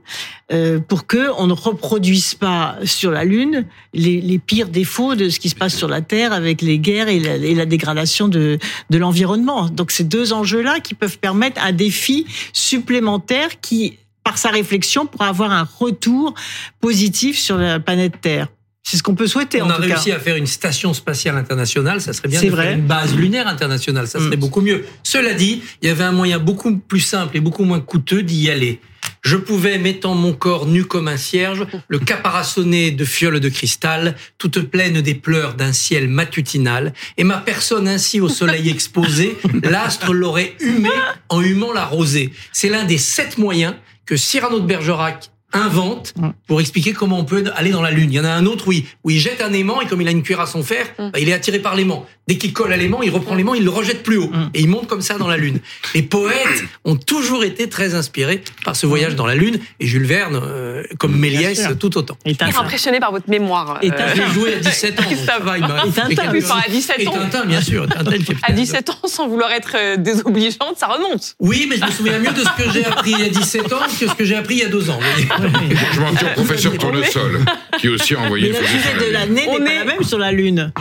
euh, 0.52 0.80
pour 0.80 1.08
que 1.08 1.30
on 1.38 1.48
ne 1.48 1.54
reproduise 1.54 2.36
pas 2.36 2.78
sur 2.84 3.12
la 3.12 3.24
lune 3.24 3.66
les, 3.94 4.20
les, 4.20 4.40
pires 4.40 4.68
défauts 4.68 5.16
de 5.16 5.30
ce 5.30 5.40
qui 5.40 5.50
se 5.50 5.56
passe 5.56 5.76
sur 5.76 5.88
la 5.88 6.02
terre 6.02 6.34
avec 6.34 6.62
les 6.62 6.80
guerres 6.80 7.08
et 7.08 7.20
la, 7.20 7.36
et 7.36 7.56
la 7.56 7.66
dégradation 7.66 8.28
de, 8.28 8.60
de 8.90 8.98
l'environnement 8.98 9.70
donc 9.70 9.92
ces 9.92 10.04
deux 10.04 10.34
enjeux 10.34 10.62
là 10.62 10.80
qui 10.82 10.94
peuvent 10.94 11.20
permettre 11.20 11.62
un 11.64 11.72
défi 11.72 12.26
supplémentaire 12.52 13.62
qui 13.62 13.98
par 14.24 14.38
sa 14.38 14.50
réflexion 14.50 15.06
pour 15.06 15.22
avoir 15.22 15.52
un 15.52 15.66
retour 15.80 16.34
positif 16.82 17.40
sur 17.40 17.56
la 17.56 17.80
planète 17.80 18.20
Terre. 18.20 18.50
C'est 18.90 18.96
ce 18.96 19.04
qu'on 19.04 19.16
peut 19.16 19.28
souhaiter. 19.28 19.62
On 19.62 19.70
a 19.70 19.76
réussi 19.76 20.14
à 20.14 20.20
faire 20.20 20.38
une 20.38 20.48
station 20.48 20.94
spatiale 20.94 21.36
internationale. 21.36 22.00
Ça 22.00 22.14
serait 22.14 22.30
bien 22.30 22.42
de 22.42 22.50
faire 22.50 22.72
une 22.72 22.88
base 22.88 23.14
lunaire 23.14 23.46
internationale. 23.46 24.08
Ça 24.08 24.18
serait 24.18 24.38
mm. 24.38 24.40
beaucoup 24.40 24.62
mieux. 24.62 24.86
Cela 25.04 25.34
dit, 25.34 25.62
il 25.82 25.90
y 25.90 25.92
avait 25.92 26.06
un 26.06 26.14
moyen 26.14 26.40
beaucoup 26.40 26.74
plus 26.78 27.02
simple 27.02 27.36
et 27.36 27.42
beaucoup 27.42 27.66
moins 27.66 27.82
coûteux 27.82 28.24
d'y 28.24 28.50
aller. 28.50 28.80
Je 29.24 29.36
pouvais, 29.36 29.78
mettant 29.78 30.16
mon 30.16 30.32
corps 30.32 30.68
nu 30.68 30.86
comme 30.86 31.10
un 31.10 31.18
cierge, 31.18 31.68
le 31.90 32.00
caparaçonner 32.00 32.92
de 32.92 33.04
fioles 33.04 33.42
de 33.42 33.50
cristal, 33.50 34.16
toute 34.38 34.60
pleine 34.60 35.02
des 35.02 35.16
pleurs 35.16 35.56
d'un 35.56 35.74
ciel 35.74 36.08
matutinal, 36.08 36.94
et 37.18 37.26
ma 37.26 37.40
personne 37.40 37.90
ainsi 37.90 38.22
au 38.22 38.30
soleil 38.30 38.70
exposé, 38.78 39.38
l'astre 39.64 40.14
l'aurait 40.14 40.56
humé 40.62 40.92
en 41.28 41.42
humant 41.42 41.74
la 41.74 41.84
rosée. 41.84 42.32
C'est 42.54 42.70
l'un 42.70 42.86
des 42.86 43.00
sept 43.00 43.38
moyens 43.38 43.76
que 44.06 44.16
Cyrano 44.16 44.62
de 44.62 44.66
Bergerac 44.66 45.30
invente 45.54 46.14
mm. 46.16 46.30
pour 46.48 46.60
expliquer 46.60 46.94
comment 46.94 47.20
on 47.20 47.26
peut 47.26 47.44
aller 47.56 47.72
dans 47.72 47.82
la 47.82 47.92
Lune. 47.92 48.12
Il 48.12 48.16
y 48.16 48.20
en 48.20 48.26
a 48.26 48.32
un 48.32 48.46
autre 48.46 48.68
où 48.68 48.72
il, 48.72 48.84
où 49.04 49.10
il 49.10 49.20
jette 49.20 49.42
un 49.42 49.54
aimant 49.54 49.82
et 49.82 49.88
comme 49.88 50.02
il 50.02 50.08
a 50.08 50.12
une 50.12 50.24
cuillère 50.24 50.42
à 50.42 50.48
son 50.48 50.64
fer, 50.64 50.88
mm. 50.98 51.12
bah, 51.12 51.20
il 51.20 51.30
est 51.30 51.34
attiré 51.34 51.60
par 51.60 51.76
l'aimant. 51.76 52.06
Dès 52.28 52.38
qu'il 52.38 52.52
colle 52.52 52.74
à 52.74 52.78
l'aimant, 52.78 53.02
il 53.02 53.10
reprend 53.10 53.36
l'aimant, 53.36 53.54
il 53.54 53.64
le 53.64 53.70
rejette 53.70 54.04
plus 54.04 54.18
haut 54.18 54.30
et 54.54 54.60
il 54.60 54.68
monte 54.68 54.88
comme 54.88 55.02
ça 55.02 55.18
dans 55.18 55.30
la 55.30 55.38
Lune. 55.38 55.60
Les 55.96 56.02
poètes 56.02 56.66
ont 56.84 56.98
toujours 56.98 57.46
été 57.46 57.70
très 57.70 57.96
inspirés 57.96 58.44
par 58.66 58.76
ce 58.76 58.86
voyage 58.86 59.16
dans 59.16 59.26
la 59.26 59.36
Lune 59.36 59.60
et 59.80 59.88
Jules 59.88 60.06
Verne, 60.06 60.38
euh, 60.44 60.84
comme 61.00 61.16
Méliès, 61.18 61.70
tout 61.80 61.98
autant. 61.98 62.18
Il 62.26 62.32
est 62.32 62.44
impressionné 62.44 63.00
par 63.00 63.14
votre 63.14 63.30
mémoire. 63.30 63.80
Et 63.82 63.92
euh... 63.92 64.14
J'ai 64.14 64.28
joué 64.34 64.56
à 64.56 64.60
17 64.60 65.00
ans. 65.00 65.04
ça 65.26 65.40
va, 65.40 65.58
il 65.58 65.62
m'a 65.62 65.82
à 65.82 65.86
17 66.70 67.08
ans. 67.08 67.12
Et 67.14 67.18
Tintin, 67.18 67.46
bien 67.46 67.62
sûr. 67.62 67.88
à 68.44 68.52
17 68.52 68.90
ans, 68.90 69.08
sans 69.08 69.30
vouloir 69.30 69.52
être 69.52 69.76
euh, 69.76 69.96
désobligeante, 69.96 70.76
ça 70.76 70.88
remonte. 70.88 71.36
Oui, 71.40 71.66
mais 71.70 71.78
je 71.78 71.86
me 71.86 71.92
souviens 71.92 72.20
mieux 72.20 72.34
de 72.34 72.42
ce 72.42 72.64
que 72.64 72.70
j'ai 72.74 72.86
appris 72.86 73.12
il 73.12 73.20
y 73.20 73.24
a 73.24 73.30
17 73.30 73.72
ans 73.72 73.80
que 74.00 74.08
ce 74.08 74.14
que 74.14 74.26
j'ai 74.26 74.36
appris 74.36 74.56
il 74.56 74.62
y 74.62 74.66
a 74.66 74.70
2 74.70 74.90
ans. 74.90 75.00
Je 75.94 76.00
m'en 76.00 76.14
tiens 76.14 76.30
au 76.32 76.34
professeur 76.34 76.78
Tournesol, 76.78 77.40
qui 77.80 77.90
aussi 77.90 78.16
a 78.16 78.22
envoyé 78.22 78.50
une 78.50 78.56
photo. 78.56 79.06
de 79.06 79.12
l'année 79.12 79.48
n'est 79.48 79.66
pas 79.66 79.74
la 79.74 79.86
même 79.86 80.04
sur 80.04 80.18
la 80.18 80.32
Lune. 80.32 80.72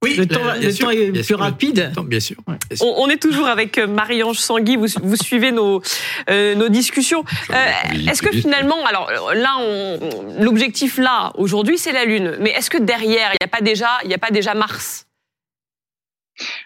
Oui, 0.00 0.14
le 0.16 0.26
temps, 0.26 0.48
est 0.52 1.26
plus 1.26 1.34
rapide. 1.34 1.90
bien, 2.06 2.20
sûr, 2.20 2.36
On, 2.80 3.08
est 3.08 3.20
toujours 3.20 3.48
avec 3.48 3.78
euh, 3.78 3.88
Marie-Ange 3.88 4.38
Sangui. 4.38 4.76
Vous, 4.76 4.86
vous 5.02 5.16
suivez 5.16 5.50
nos, 5.50 5.82
euh, 6.30 6.54
nos 6.54 6.68
discussions. 6.68 7.24
Euh, 7.50 7.54
est-ce 8.08 8.22
que 8.22 8.30
finalement, 8.30 8.86
alors 8.86 9.10
là, 9.34 9.56
l'objectif 10.38 10.98
là 10.98 11.32
aujourd'hui, 11.34 11.78
c'est 11.78 11.92
la 11.92 12.04
Lune. 12.04 12.36
Mais 12.38 12.50
est-ce 12.50 12.70
que 12.70 12.78
derrière, 12.78 13.32
il 13.32 13.44
n'y 13.44 13.44
a 13.44 13.48
pas 13.48 13.60
déjà, 13.60 13.88
il 14.04 14.08
n'y 14.08 14.14
a 14.14 14.18
pas 14.18 14.30
déjà 14.30 14.54
Mars? 14.54 15.07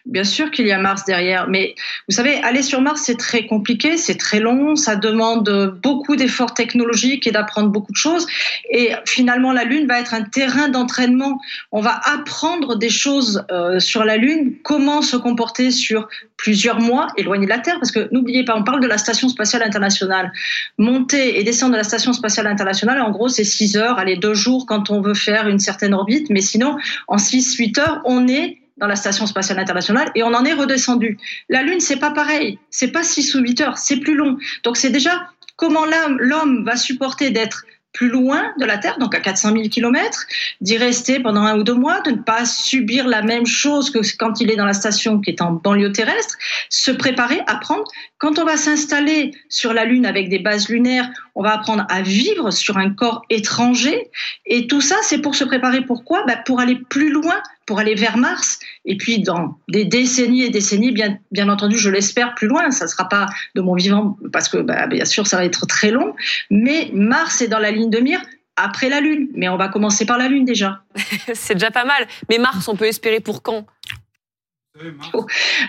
Bien 0.04 0.24
sûr 0.24 0.50
qu'il 0.50 0.66
y 0.66 0.72
a 0.72 0.78
Mars 0.78 1.04
derrière, 1.04 1.48
mais 1.48 1.76
vous 2.08 2.14
savez, 2.16 2.42
aller 2.42 2.62
sur 2.62 2.80
Mars, 2.80 3.02
c'est 3.04 3.16
très 3.16 3.46
compliqué, 3.46 3.96
c'est 3.96 4.16
très 4.16 4.40
long, 4.40 4.74
ça 4.74 4.96
demande 4.96 5.78
beaucoup 5.80 6.16
d'efforts 6.16 6.54
technologiques 6.54 7.28
et 7.28 7.30
d'apprendre 7.30 7.68
beaucoup 7.68 7.92
de 7.92 7.96
choses. 7.96 8.26
Et 8.70 8.92
finalement, 9.06 9.52
la 9.52 9.62
Lune 9.62 9.86
va 9.86 10.00
être 10.00 10.12
un 10.12 10.22
terrain 10.22 10.68
d'entraînement. 10.68 11.40
On 11.70 11.80
va 11.80 12.00
apprendre 12.04 12.74
des 12.74 12.90
choses 12.90 13.44
euh, 13.52 13.78
sur 13.78 14.04
la 14.04 14.16
Lune, 14.16 14.56
comment 14.64 15.02
se 15.02 15.16
comporter 15.16 15.70
sur 15.70 16.08
plusieurs 16.36 16.80
mois 16.80 17.06
éloigné 17.16 17.46
de 17.46 17.50
la 17.50 17.60
Terre, 17.60 17.76
parce 17.78 17.92
que 17.92 18.12
n'oubliez 18.12 18.44
pas, 18.44 18.56
on 18.56 18.64
parle 18.64 18.80
de 18.80 18.88
la 18.88 18.98
Station 18.98 19.28
spatiale 19.28 19.62
internationale. 19.62 20.32
Monter 20.78 21.38
et 21.38 21.44
descendre 21.44 21.72
de 21.72 21.78
la 21.78 21.84
Station 21.84 22.12
spatiale 22.12 22.48
internationale, 22.48 23.00
en 23.00 23.12
gros, 23.12 23.28
c'est 23.28 23.44
6 23.44 23.76
heures, 23.76 24.00
allez, 24.00 24.16
deux 24.16 24.34
jours 24.34 24.66
quand 24.66 24.90
on 24.90 25.00
veut 25.00 25.14
faire 25.14 25.46
une 25.46 25.60
certaine 25.60 25.94
orbite, 25.94 26.28
mais 26.30 26.40
sinon, 26.40 26.76
en 27.06 27.18
6-8 27.18 27.80
heures, 27.80 28.00
on 28.04 28.26
est 28.26 28.61
dans 28.78 28.86
la 28.86 28.96
station 28.96 29.26
spatiale 29.26 29.58
internationale 29.58 30.10
et 30.14 30.22
on 30.22 30.34
en 30.34 30.44
est 30.44 30.52
redescendu. 30.52 31.18
La 31.48 31.62
Lune, 31.62 31.80
c'est 31.80 31.98
pas 31.98 32.10
pareil. 32.10 32.58
C'est 32.70 32.92
pas 32.92 33.02
6 33.02 33.34
ou 33.34 33.40
8 33.40 33.60
heures, 33.60 33.78
c'est 33.78 33.96
plus 33.96 34.14
long. 34.14 34.38
Donc 34.64 34.76
c'est 34.76 34.90
déjà 34.90 35.28
comment 35.56 35.84
l'homme 36.18 36.64
va 36.64 36.76
supporter 36.76 37.30
d'être 37.30 37.64
plus 37.92 38.08
loin 38.08 38.52
de 38.58 38.64
la 38.64 38.78
Terre, 38.78 38.98
donc 38.98 39.14
à 39.14 39.20
400 39.20 39.52
000 39.52 39.68
km, 39.68 40.24
d'y 40.60 40.78
rester 40.78 41.20
pendant 41.20 41.42
un 41.42 41.58
ou 41.58 41.62
deux 41.62 41.74
mois, 41.74 42.00
de 42.00 42.12
ne 42.12 42.16
pas 42.16 42.44
subir 42.46 43.06
la 43.06 43.22
même 43.22 43.46
chose 43.46 43.90
que 43.90 43.98
quand 44.16 44.40
il 44.40 44.50
est 44.50 44.56
dans 44.56 44.64
la 44.64 44.72
station 44.72 45.20
qui 45.20 45.30
est 45.30 45.42
en 45.42 45.52
banlieue 45.52 45.92
terrestre, 45.92 46.36
se 46.70 46.90
préparer, 46.90 47.40
apprendre. 47.46 47.84
Quand 48.18 48.38
on 48.38 48.44
va 48.44 48.56
s'installer 48.56 49.32
sur 49.48 49.74
la 49.74 49.84
Lune 49.84 50.06
avec 50.06 50.30
des 50.30 50.38
bases 50.38 50.68
lunaires, 50.68 51.10
on 51.34 51.42
va 51.42 51.54
apprendre 51.54 51.86
à 51.88 52.02
vivre 52.02 52.50
sur 52.50 52.76
un 52.76 52.90
corps 52.90 53.22
étranger. 53.30 54.10
Et 54.46 54.66
tout 54.66 54.80
ça, 54.80 54.96
c'est 55.02 55.18
pour 55.18 55.34
se 55.34 55.44
préparer. 55.44 55.80
Pourquoi? 55.80 56.24
Bah 56.26 56.36
Pour 56.36 56.60
aller 56.60 56.76
plus 56.76 57.10
loin, 57.10 57.36
pour 57.66 57.78
aller 57.78 57.94
vers 57.94 58.16
Mars. 58.16 58.58
Et 58.84 58.96
puis, 58.96 59.20
dans 59.20 59.58
des 59.68 59.84
décennies 59.84 60.42
et 60.44 60.50
décennies, 60.50 60.92
bien, 60.92 61.18
bien 61.30 61.48
entendu, 61.48 61.78
je 61.78 61.88
l'espère 61.88 62.34
plus 62.34 62.48
loin. 62.48 62.70
Ça 62.70 62.84
ne 62.84 62.90
sera 62.90 63.08
pas 63.08 63.26
de 63.54 63.60
mon 63.60 63.74
vivant, 63.74 64.16
parce 64.32 64.48
que 64.48 64.58
bah, 64.58 64.86
bien 64.86 65.04
sûr, 65.04 65.26
ça 65.26 65.36
va 65.36 65.44
être 65.44 65.66
très 65.66 65.90
long. 65.90 66.14
Mais 66.50 66.90
Mars 66.92 67.40
est 67.40 67.48
dans 67.48 67.58
la 67.58 67.70
ligne 67.70 67.90
de 67.90 67.98
mire 67.98 68.20
après 68.56 68.88
la 68.88 69.00
Lune. 69.00 69.28
Mais 69.34 69.48
on 69.48 69.56
va 69.56 69.68
commencer 69.68 70.04
par 70.04 70.18
la 70.18 70.28
Lune 70.28 70.44
déjà. 70.44 70.82
c'est 71.34 71.54
déjà 71.54 71.70
pas 71.70 71.84
mal. 71.84 72.06
Mais 72.28 72.38
Mars, 72.38 72.68
on 72.68 72.76
peut 72.76 72.86
espérer 72.86 73.20
pour 73.20 73.42
quand? 73.42 73.66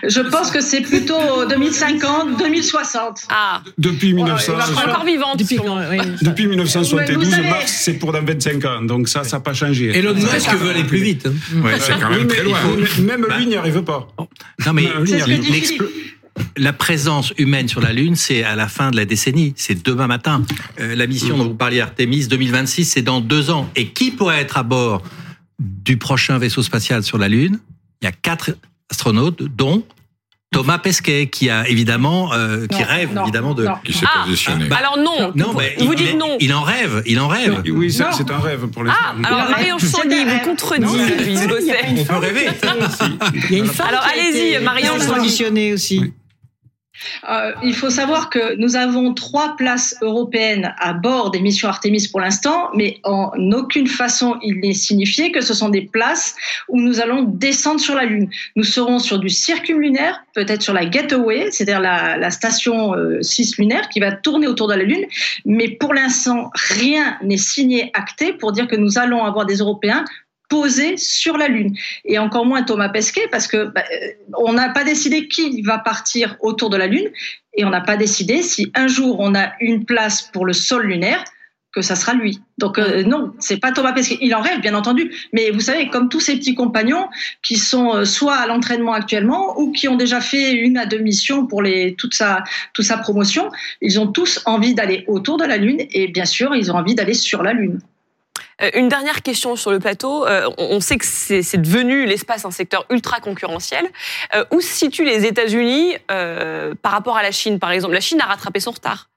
Je 0.02 0.20
pense 0.20 0.50
que 0.50 0.60
c'est 0.60 0.80
plutôt 0.80 1.46
2050, 1.48 2.38
2060. 2.38 3.26
Ah. 3.28 3.62
Depuis 3.76 4.14
1900. 4.14 4.54
encore 4.54 5.04
vivante. 5.04 5.38
Depuis, 5.38 5.58
Depuis 6.22 6.46
1972, 6.46 7.38
Mars, 7.42 7.80
c'est 7.84 7.94
pour 7.94 8.12
dans 8.12 8.24
25 8.24 8.64
ans. 8.64 8.82
Donc 8.82 9.08
ça, 9.08 9.24
ça 9.24 9.36
n'a 9.36 9.40
pas 9.40 9.54
changé. 9.54 9.96
Elon 9.96 10.14
Musk 10.14 10.54
veut 10.54 10.70
aller 10.70 10.84
plus 10.84 11.02
vite. 11.02 11.26
Hein. 11.26 11.60
Ouais, 11.62 11.78
c'est 11.78 11.98
quand 12.00 12.10
même 12.10 12.26
très 12.26 12.42
loin. 12.42 12.58
Même 13.02 13.26
lui 13.36 13.46
n'y 13.46 13.56
arrive 13.56 13.82
pas. 13.82 14.08
Non, 14.64 14.72
mais 14.72 14.88
la 16.56 16.72
présence 16.72 17.32
humaine 17.38 17.68
sur 17.68 17.80
la 17.80 17.92
Lune, 17.92 18.16
c'est 18.16 18.42
à 18.42 18.56
la 18.56 18.66
fin 18.66 18.90
de 18.90 18.96
la 18.96 19.04
décennie, 19.04 19.52
c'est 19.56 19.84
demain 19.84 20.08
matin. 20.08 20.42
Euh, 20.80 20.96
la 20.96 21.06
mission 21.06 21.36
dont 21.36 21.44
vous 21.44 21.54
parliez, 21.54 21.80
Artemis 21.80 22.26
2026, 22.26 22.86
c'est 22.86 23.02
dans 23.02 23.20
deux 23.20 23.50
ans. 23.50 23.70
Et 23.76 23.88
qui 23.88 24.10
pourrait 24.10 24.40
être 24.40 24.56
à 24.56 24.64
bord 24.64 25.02
du 25.60 25.96
prochain 25.96 26.38
vaisseau 26.38 26.62
spatial 26.62 27.04
sur 27.04 27.18
la 27.18 27.28
Lune? 27.28 27.60
Il 28.02 28.06
y 28.06 28.08
a 28.08 28.12
quatre 28.12 28.50
astronautes, 28.90 29.42
dont 29.42 29.84
Thomas 30.54 30.78
Pesquet, 30.78 31.26
qui 31.26 31.50
a 31.50 31.68
évidemment, 31.68 32.32
euh, 32.32 32.66
qui 32.68 32.82
rêve 32.84 33.10
évidemment 33.22 33.54
de. 33.54 33.66
Qui 33.84 33.92
s'est 33.92 34.06
ah, 34.06 34.22
positionné. 34.24 34.66
Bah, 34.66 34.76
alors 34.78 34.96
non. 34.98 35.32
Non, 35.34 35.52
mais 35.52 35.74
vous 35.80 35.94
dites 35.96 36.16
non. 36.16 36.36
Il 36.38 36.54
en 36.54 36.62
rêve. 36.62 37.02
Il 37.06 37.18
en 37.18 37.26
rêve. 37.26 37.62
Oui, 37.66 37.92
c'est 37.92 38.30
un 38.30 38.38
rêve 38.38 38.68
pour 38.68 38.84
les. 38.84 38.90
Ah, 38.90 39.14
alors 39.24 39.50
Marion 39.50 39.78
Sandy 39.78 40.24
vous 40.24 40.40
contredit. 40.44 40.86
On 40.86 42.04
peut 42.04 42.16
rêver. 42.16 42.48
Il 43.34 43.52
y 43.52 43.56
a 43.56 43.58
une 43.58 43.66
femme. 43.66 43.88
Alors 43.88 44.04
allez-y, 44.04 44.62
Marion 44.62 44.94
conditionnée 44.98 45.72
aussi. 45.72 46.12
Euh, 47.28 47.52
il 47.62 47.74
faut 47.74 47.90
savoir 47.90 48.30
que 48.30 48.56
nous 48.56 48.76
avons 48.76 49.14
trois 49.14 49.56
places 49.56 49.96
européennes 50.02 50.74
à 50.78 50.92
bord 50.92 51.30
des 51.30 51.40
missions 51.40 51.68
Artemis 51.68 52.08
pour 52.10 52.20
l'instant, 52.20 52.70
mais 52.74 53.00
en 53.04 53.30
aucune 53.52 53.86
façon 53.86 54.36
il 54.42 54.60
n'est 54.60 54.74
signifié 54.74 55.32
que 55.32 55.40
ce 55.40 55.54
sont 55.54 55.68
des 55.68 55.82
places 55.82 56.34
où 56.68 56.80
nous 56.80 57.00
allons 57.00 57.22
descendre 57.22 57.80
sur 57.80 57.94
la 57.94 58.04
Lune. 58.04 58.28
Nous 58.56 58.64
serons 58.64 58.98
sur 58.98 59.18
du 59.18 59.28
circum 59.28 59.80
lunaire, 59.80 60.24
peut-être 60.34 60.62
sur 60.62 60.72
la 60.72 60.86
Gateway, 60.86 61.48
c'est-à-dire 61.50 61.80
la, 61.80 62.16
la, 62.16 62.30
station 62.30 62.94
euh, 62.94 63.22
6 63.22 63.58
lunaire 63.58 63.88
qui 63.88 64.00
va 64.00 64.12
tourner 64.12 64.46
autour 64.46 64.68
de 64.68 64.74
la 64.74 64.82
Lune, 64.82 65.06
mais 65.44 65.68
pour 65.68 65.94
l'instant 65.94 66.50
rien 66.54 67.16
n'est 67.22 67.36
signé, 67.36 67.90
acté 67.94 68.32
pour 68.32 68.52
dire 68.52 68.66
que 68.66 68.76
nous 68.76 68.98
allons 68.98 69.24
avoir 69.24 69.46
des 69.46 69.56
Européens 69.56 70.04
posé 70.48 70.96
sur 70.96 71.36
la 71.36 71.48
Lune. 71.48 71.74
Et 72.04 72.18
encore 72.18 72.46
moins 72.46 72.62
Thomas 72.62 72.88
Pesquet, 72.88 73.28
parce 73.30 73.46
que 73.46 73.66
bah, 73.66 73.82
euh, 73.92 74.08
on 74.38 74.52
n'a 74.52 74.68
pas 74.70 74.84
décidé 74.84 75.28
qui 75.28 75.62
va 75.62 75.78
partir 75.78 76.36
autour 76.40 76.70
de 76.70 76.76
la 76.76 76.86
Lune, 76.86 77.10
et 77.54 77.64
on 77.64 77.70
n'a 77.70 77.80
pas 77.80 77.96
décidé 77.96 78.42
si 78.42 78.70
un 78.74 78.86
jour 78.86 79.16
on 79.20 79.34
a 79.34 79.52
une 79.60 79.84
place 79.84 80.22
pour 80.22 80.44
le 80.44 80.52
sol 80.52 80.86
lunaire, 80.86 81.24
que 81.74 81.82
ça 81.82 81.96
sera 81.96 82.14
lui. 82.14 82.38
Donc 82.58 82.78
euh, 82.78 83.02
non, 83.02 83.32
c'est 83.40 83.58
pas 83.58 83.72
Thomas 83.72 83.92
Pesquet. 83.92 84.18
Il 84.20 84.34
en 84.34 84.40
rêve, 84.40 84.60
bien 84.60 84.74
entendu. 84.74 85.12
Mais 85.32 85.50
vous 85.50 85.60
savez, 85.60 85.88
comme 85.88 86.08
tous 86.08 86.20
ces 86.20 86.36
petits 86.36 86.54
compagnons 86.54 87.08
qui 87.42 87.56
sont 87.56 87.96
euh, 87.96 88.04
soit 88.04 88.36
à 88.36 88.46
l'entraînement 88.46 88.92
actuellement 88.92 89.58
ou 89.58 89.72
qui 89.72 89.88
ont 89.88 89.96
déjà 89.96 90.20
fait 90.20 90.52
une 90.52 90.78
à 90.78 90.86
deux 90.86 90.98
missions 90.98 91.46
pour 91.46 91.62
les, 91.62 91.96
toute, 91.96 92.14
sa, 92.14 92.44
toute 92.74 92.84
sa 92.84 92.96
promotion, 92.96 93.50
ils 93.80 93.98
ont 93.98 94.06
tous 94.06 94.40
envie 94.46 94.74
d'aller 94.74 95.04
autour 95.08 95.36
de 95.36 95.44
la 95.44 95.56
Lune 95.56 95.80
et 95.90 96.06
bien 96.08 96.26
sûr, 96.26 96.54
ils 96.54 96.70
ont 96.70 96.76
envie 96.76 96.94
d'aller 96.94 97.14
sur 97.14 97.42
la 97.42 97.52
Lune. 97.52 97.80
Euh, 98.62 98.70
une 98.74 98.88
dernière 98.88 99.22
question 99.22 99.56
sur 99.56 99.70
le 99.70 99.78
plateau. 99.78 100.26
Euh, 100.26 100.48
on 100.58 100.80
sait 100.80 100.96
que 100.96 101.04
c'est 101.06 101.60
devenu 101.60 102.06
l'espace 102.06 102.44
un 102.44 102.50
secteur 102.50 102.86
ultra 102.90 103.20
concurrentiel. 103.20 103.86
Euh, 104.34 104.44
où 104.52 104.60
se 104.60 104.72
situent 104.72 105.04
les 105.04 105.24
États-Unis 105.26 105.96
par 106.08 106.92
rapport 106.92 107.16
à 107.16 107.22
la 107.22 107.32
Chine, 107.32 107.58
par 107.58 107.70
exemple? 107.70 107.94
La 107.94 108.00
Chine 108.00 108.20
a 108.20 108.26
rattrapé 108.26 108.60
son 108.60 108.70
retard. 108.70 109.08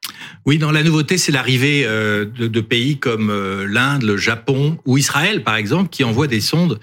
Oui, 0.46 0.58
dans 0.58 0.72
la 0.72 0.84
nouveauté, 0.84 1.18
c'est 1.18 1.32
l'arrivée 1.32 1.84
de, 1.84 2.62
pays 2.62 2.98
comme 2.98 3.32
l'Inde, 3.66 4.04
le 4.04 4.18
Japon 4.18 4.78
ou 4.86 4.98
Israël, 4.98 5.44
par 5.44 5.56
exemple, 5.56 5.90
qui 5.90 6.04
envoient 6.04 6.28
des 6.28 6.42
sondes 6.42 6.80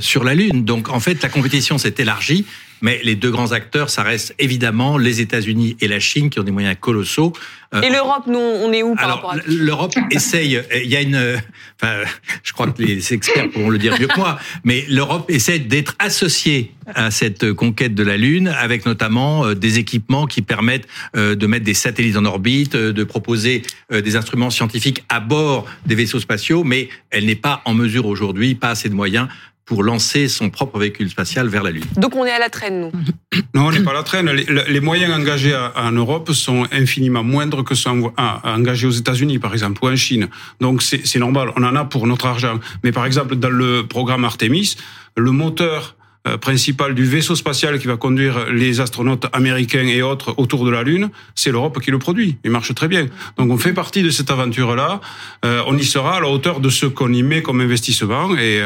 sur 0.00 0.24
la 0.24 0.34
Lune. 0.34 0.64
Donc, 0.64 0.88
en 0.88 1.00
fait, 1.00 1.22
la 1.22 1.28
compétition 1.28 1.78
s'est 1.78 1.94
élargie 1.98 2.46
mais 2.82 3.00
les 3.02 3.14
deux 3.14 3.30
grands 3.30 3.52
acteurs, 3.52 3.90
ça 3.90 4.02
reste 4.02 4.34
évidemment 4.38 4.98
les 4.98 5.20
États-Unis 5.20 5.76
et 5.80 5.88
la 5.88 6.00
Chine 6.00 6.30
qui 6.30 6.40
ont 6.40 6.42
des 6.42 6.52
moyens 6.52 6.76
colossaux. 6.80 7.32
Euh, 7.74 7.82
et 7.82 7.90
l'Europe, 7.90 8.24
nous, 8.26 8.38
on 8.38 8.72
est 8.72 8.82
où 8.82 8.96
par 8.96 9.08
rapport 9.08 9.32
à 9.32 9.36
L'Europe 9.46 9.94
essaye. 10.10 10.60
Il 10.74 10.90
y 10.90 10.96
a 10.96 11.02
une. 11.02 11.40
Enfin, 11.80 12.02
je 12.42 12.52
crois 12.52 12.66
que 12.66 12.82
les 12.82 13.14
experts 13.14 13.50
pourront 13.50 13.70
le 13.70 13.78
dire 13.78 13.98
mieux 13.98 14.08
que 14.08 14.18
moi, 14.18 14.38
mais 14.64 14.84
l'Europe 14.88 15.30
essaie 15.30 15.58
d'être 15.58 15.94
associée 15.98 16.72
à 16.92 17.12
cette 17.12 17.52
conquête 17.52 17.94
de 17.94 18.02
la 18.02 18.16
Lune, 18.16 18.48
avec 18.48 18.84
notamment 18.86 19.44
euh, 19.44 19.54
des 19.54 19.78
équipements 19.78 20.26
qui 20.26 20.42
permettent 20.42 20.88
euh, 21.16 21.36
de 21.36 21.46
mettre 21.46 21.64
des 21.64 21.74
satellites 21.74 22.16
en 22.16 22.24
orbite, 22.24 22.74
de 22.74 23.04
proposer 23.04 23.62
des 23.90 24.16
instruments 24.16 24.50
scientifiques 24.50 25.04
à 25.08 25.20
bord 25.20 25.66
des 25.86 25.94
vaisseaux 25.94 26.20
spatiaux, 26.20 26.64
mais 26.64 26.88
elle 27.10 27.26
n'est 27.26 27.34
pas 27.34 27.62
en 27.64 27.74
mesure 27.74 28.06
aujourd'hui, 28.06 28.54
pas 28.54 28.70
assez 28.70 28.88
de 28.88 28.94
moyens 28.94 29.28
pour 29.64 29.82
lancer 29.84 30.28
son 30.28 30.50
propre 30.50 30.78
véhicule 30.78 31.08
spatial 31.10 31.48
vers 31.48 31.62
la 31.62 31.70
Lune. 31.70 31.84
Donc 31.96 32.16
on 32.16 32.24
est 32.24 32.30
à 32.30 32.38
la 32.38 32.48
traîne, 32.48 32.80
nous 32.80 32.92
Non, 33.54 33.66
on 33.66 33.70
n'est 33.70 33.80
pas 33.80 33.92
à 33.92 33.94
la 33.94 34.02
traîne. 34.02 34.30
Les, 34.30 34.80
moyens 34.80 35.14
engagés 35.14 35.56
en 35.76 35.92
Europe 35.92 36.32
sont 36.32 36.66
infiniment 36.72 37.22
moindres 37.22 37.62
que 37.62 37.74
ceux 37.74 37.90
engagés 37.90 38.86
aux 38.86 38.90
États-Unis, 38.90 39.38
par 39.38 39.52
exemple, 39.52 39.84
ou 39.84 39.88
en 39.88 39.96
Chine. 39.96 40.28
Donc 40.60 40.82
c'est 40.82 41.18
normal, 41.18 41.52
on 41.56 41.62
en 41.62 41.76
a 41.76 41.84
pour 41.84 42.06
notre 42.06 42.26
argent. 42.26 42.58
Mais 42.82 42.92
par 42.92 43.06
exemple, 43.06 43.36
dans 43.36 43.50
le 43.50 43.86
programme 43.86 44.24
Artemis, 44.24 44.76
le 45.16 45.30
moteur 45.30 45.96
euh, 46.28 46.36
principal 46.36 46.94
du 46.94 47.04
vaisseau 47.04 47.34
spatial 47.34 47.78
qui 47.78 47.86
va 47.86 47.96
conduire 47.96 48.52
les 48.52 48.80
astronautes 48.80 49.24
américains 49.32 49.86
et 49.86 50.02
autres 50.02 50.34
autour 50.36 50.66
de 50.66 50.70
la 50.70 50.82
Lune, 50.82 51.08
c'est 51.34 51.50
l'Europe 51.50 51.80
qui 51.80 51.90
le 51.90 51.98
produit. 51.98 52.36
Il 52.44 52.50
marche 52.50 52.74
très 52.74 52.88
bien. 52.88 53.06
Donc 53.38 53.50
on 53.50 53.56
fait 53.56 53.72
partie 53.72 54.02
de 54.02 54.10
cette 54.10 54.30
aventure-là. 54.30 55.00
Euh, 55.46 55.62
on 55.66 55.78
y 55.78 55.82
sera 55.84 56.18
à 56.18 56.20
la 56.20 56.28
hauteur 56.28 56.60
de 56.60 56.68
ce 56.68 56.84
qu'on 56.84 57.10
y 57.10 57.22
met 57.22 57.40
comme 57.40 57.62
investissement 57.62 58.36
et, 58.36 58.62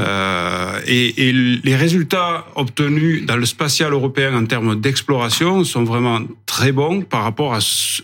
euh, 0.00 0.80
et, 0.86 1.28
et, 1.28 1.32
les 1.32 1.76
résultats 1.76 2.46
obtenus 2.54 3.26
dans 3.26 3.36
le 3.36 3.46
spatial 3.46 3.92
européen 3.92 4.34
en 4.34 4.44
termes 4.46 4.80
d'exploration 4.80 5.64
sont 5.64 5.84
vraiment 5.84 6.20
très 6.46 6.72
bons 6.72 7.02
par 7.02 7.22
rapport 7.22 7.54
à, 7.54 7.58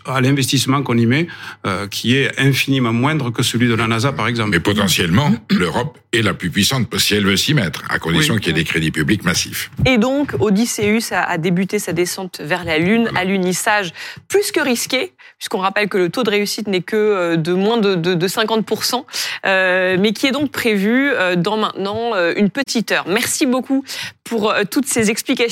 à 0.06 0.20
l'investissement 0.20 0.82
qu'on 0.82 0.96
y 0.96 1.06
met, 1.06 1.26
euh, 1.66 1.86
qui 1.86 2.16
est 2.16 2.38
infiniment 2.38 2.92
moindre 2.92 3.30
que 3.30 3.42
celui 3.42 3.68
de 3.68 3.74
la 3.74 3.86
NASA 3.86 4.12
par 4.12 4.28
exemple. 4.28 4.50
Mais 4.50 4.60
potentiellement, 4.60 5.32
l'Europe 5.50 5.98
est 6.12 6.22
la 6.22 6.34
plus 6.34 6.50
puissante 6.50 6.86
si 6.98 7.14
elle 7.14 7.26
veut 7.26 7.36
s'y 7.36 7.54
mettre, 7.54 7.82
à 7.88 7.98
condition 7.98 8.36
qu'il 8.36 8.48
y 8.48 8.50
ait 8.50 8.54
des 8.54 8.64
crédits 8.64 8.90
public 8.90 9.24
massif. 9.24 9.70
Et 9.84 9.98
donc, 9.98 10.34
Odysseus 10.40 11.12
a, 11.12 11.36
débuté 11.38 11.78
sa 11.78 11.92
descente 11.92 12.40
vers 12.42 12.64
la 12.64 12.78
Lune 12.78 13.10
à 13.14 13.24
l'unissage 13.24 13.92
plus 14.28 14.50
que 14.50 14.60
risqué, 14.60 15.12
puisqu'on 15.38 15.58
rappelle 15.58 15.88
que 15.88 15.98
le 15.98 16.08
taux 16.08 16.22
de 16.22 16.30
réussite 16.30 16.68
n'est 16.68 16.80
que 16.80 16.96
euh, 16.96 17.36
de 17.36 17.52
moins 17.52 17.76
de, 17.78 18.26
50%, 18.26 19.04
euh, 19.44 19.96
mais 20.00 20.12
qui 20.12 20.26
est 20.26 20.32
donc 20.32 20.50
prévu 20.50 21.10
dans 21.36 21.56
maintenant 21.56 21.85
une 21.86 22.50
petite 22.50 22.92
heure. 22.92 23.06
Merci 23.06 23.46
beaucoup 23.46 23.84
pour 24.24 24.54
toutes 24.70 24.86
ces 24.86 25.10
explications. 25.10 25.46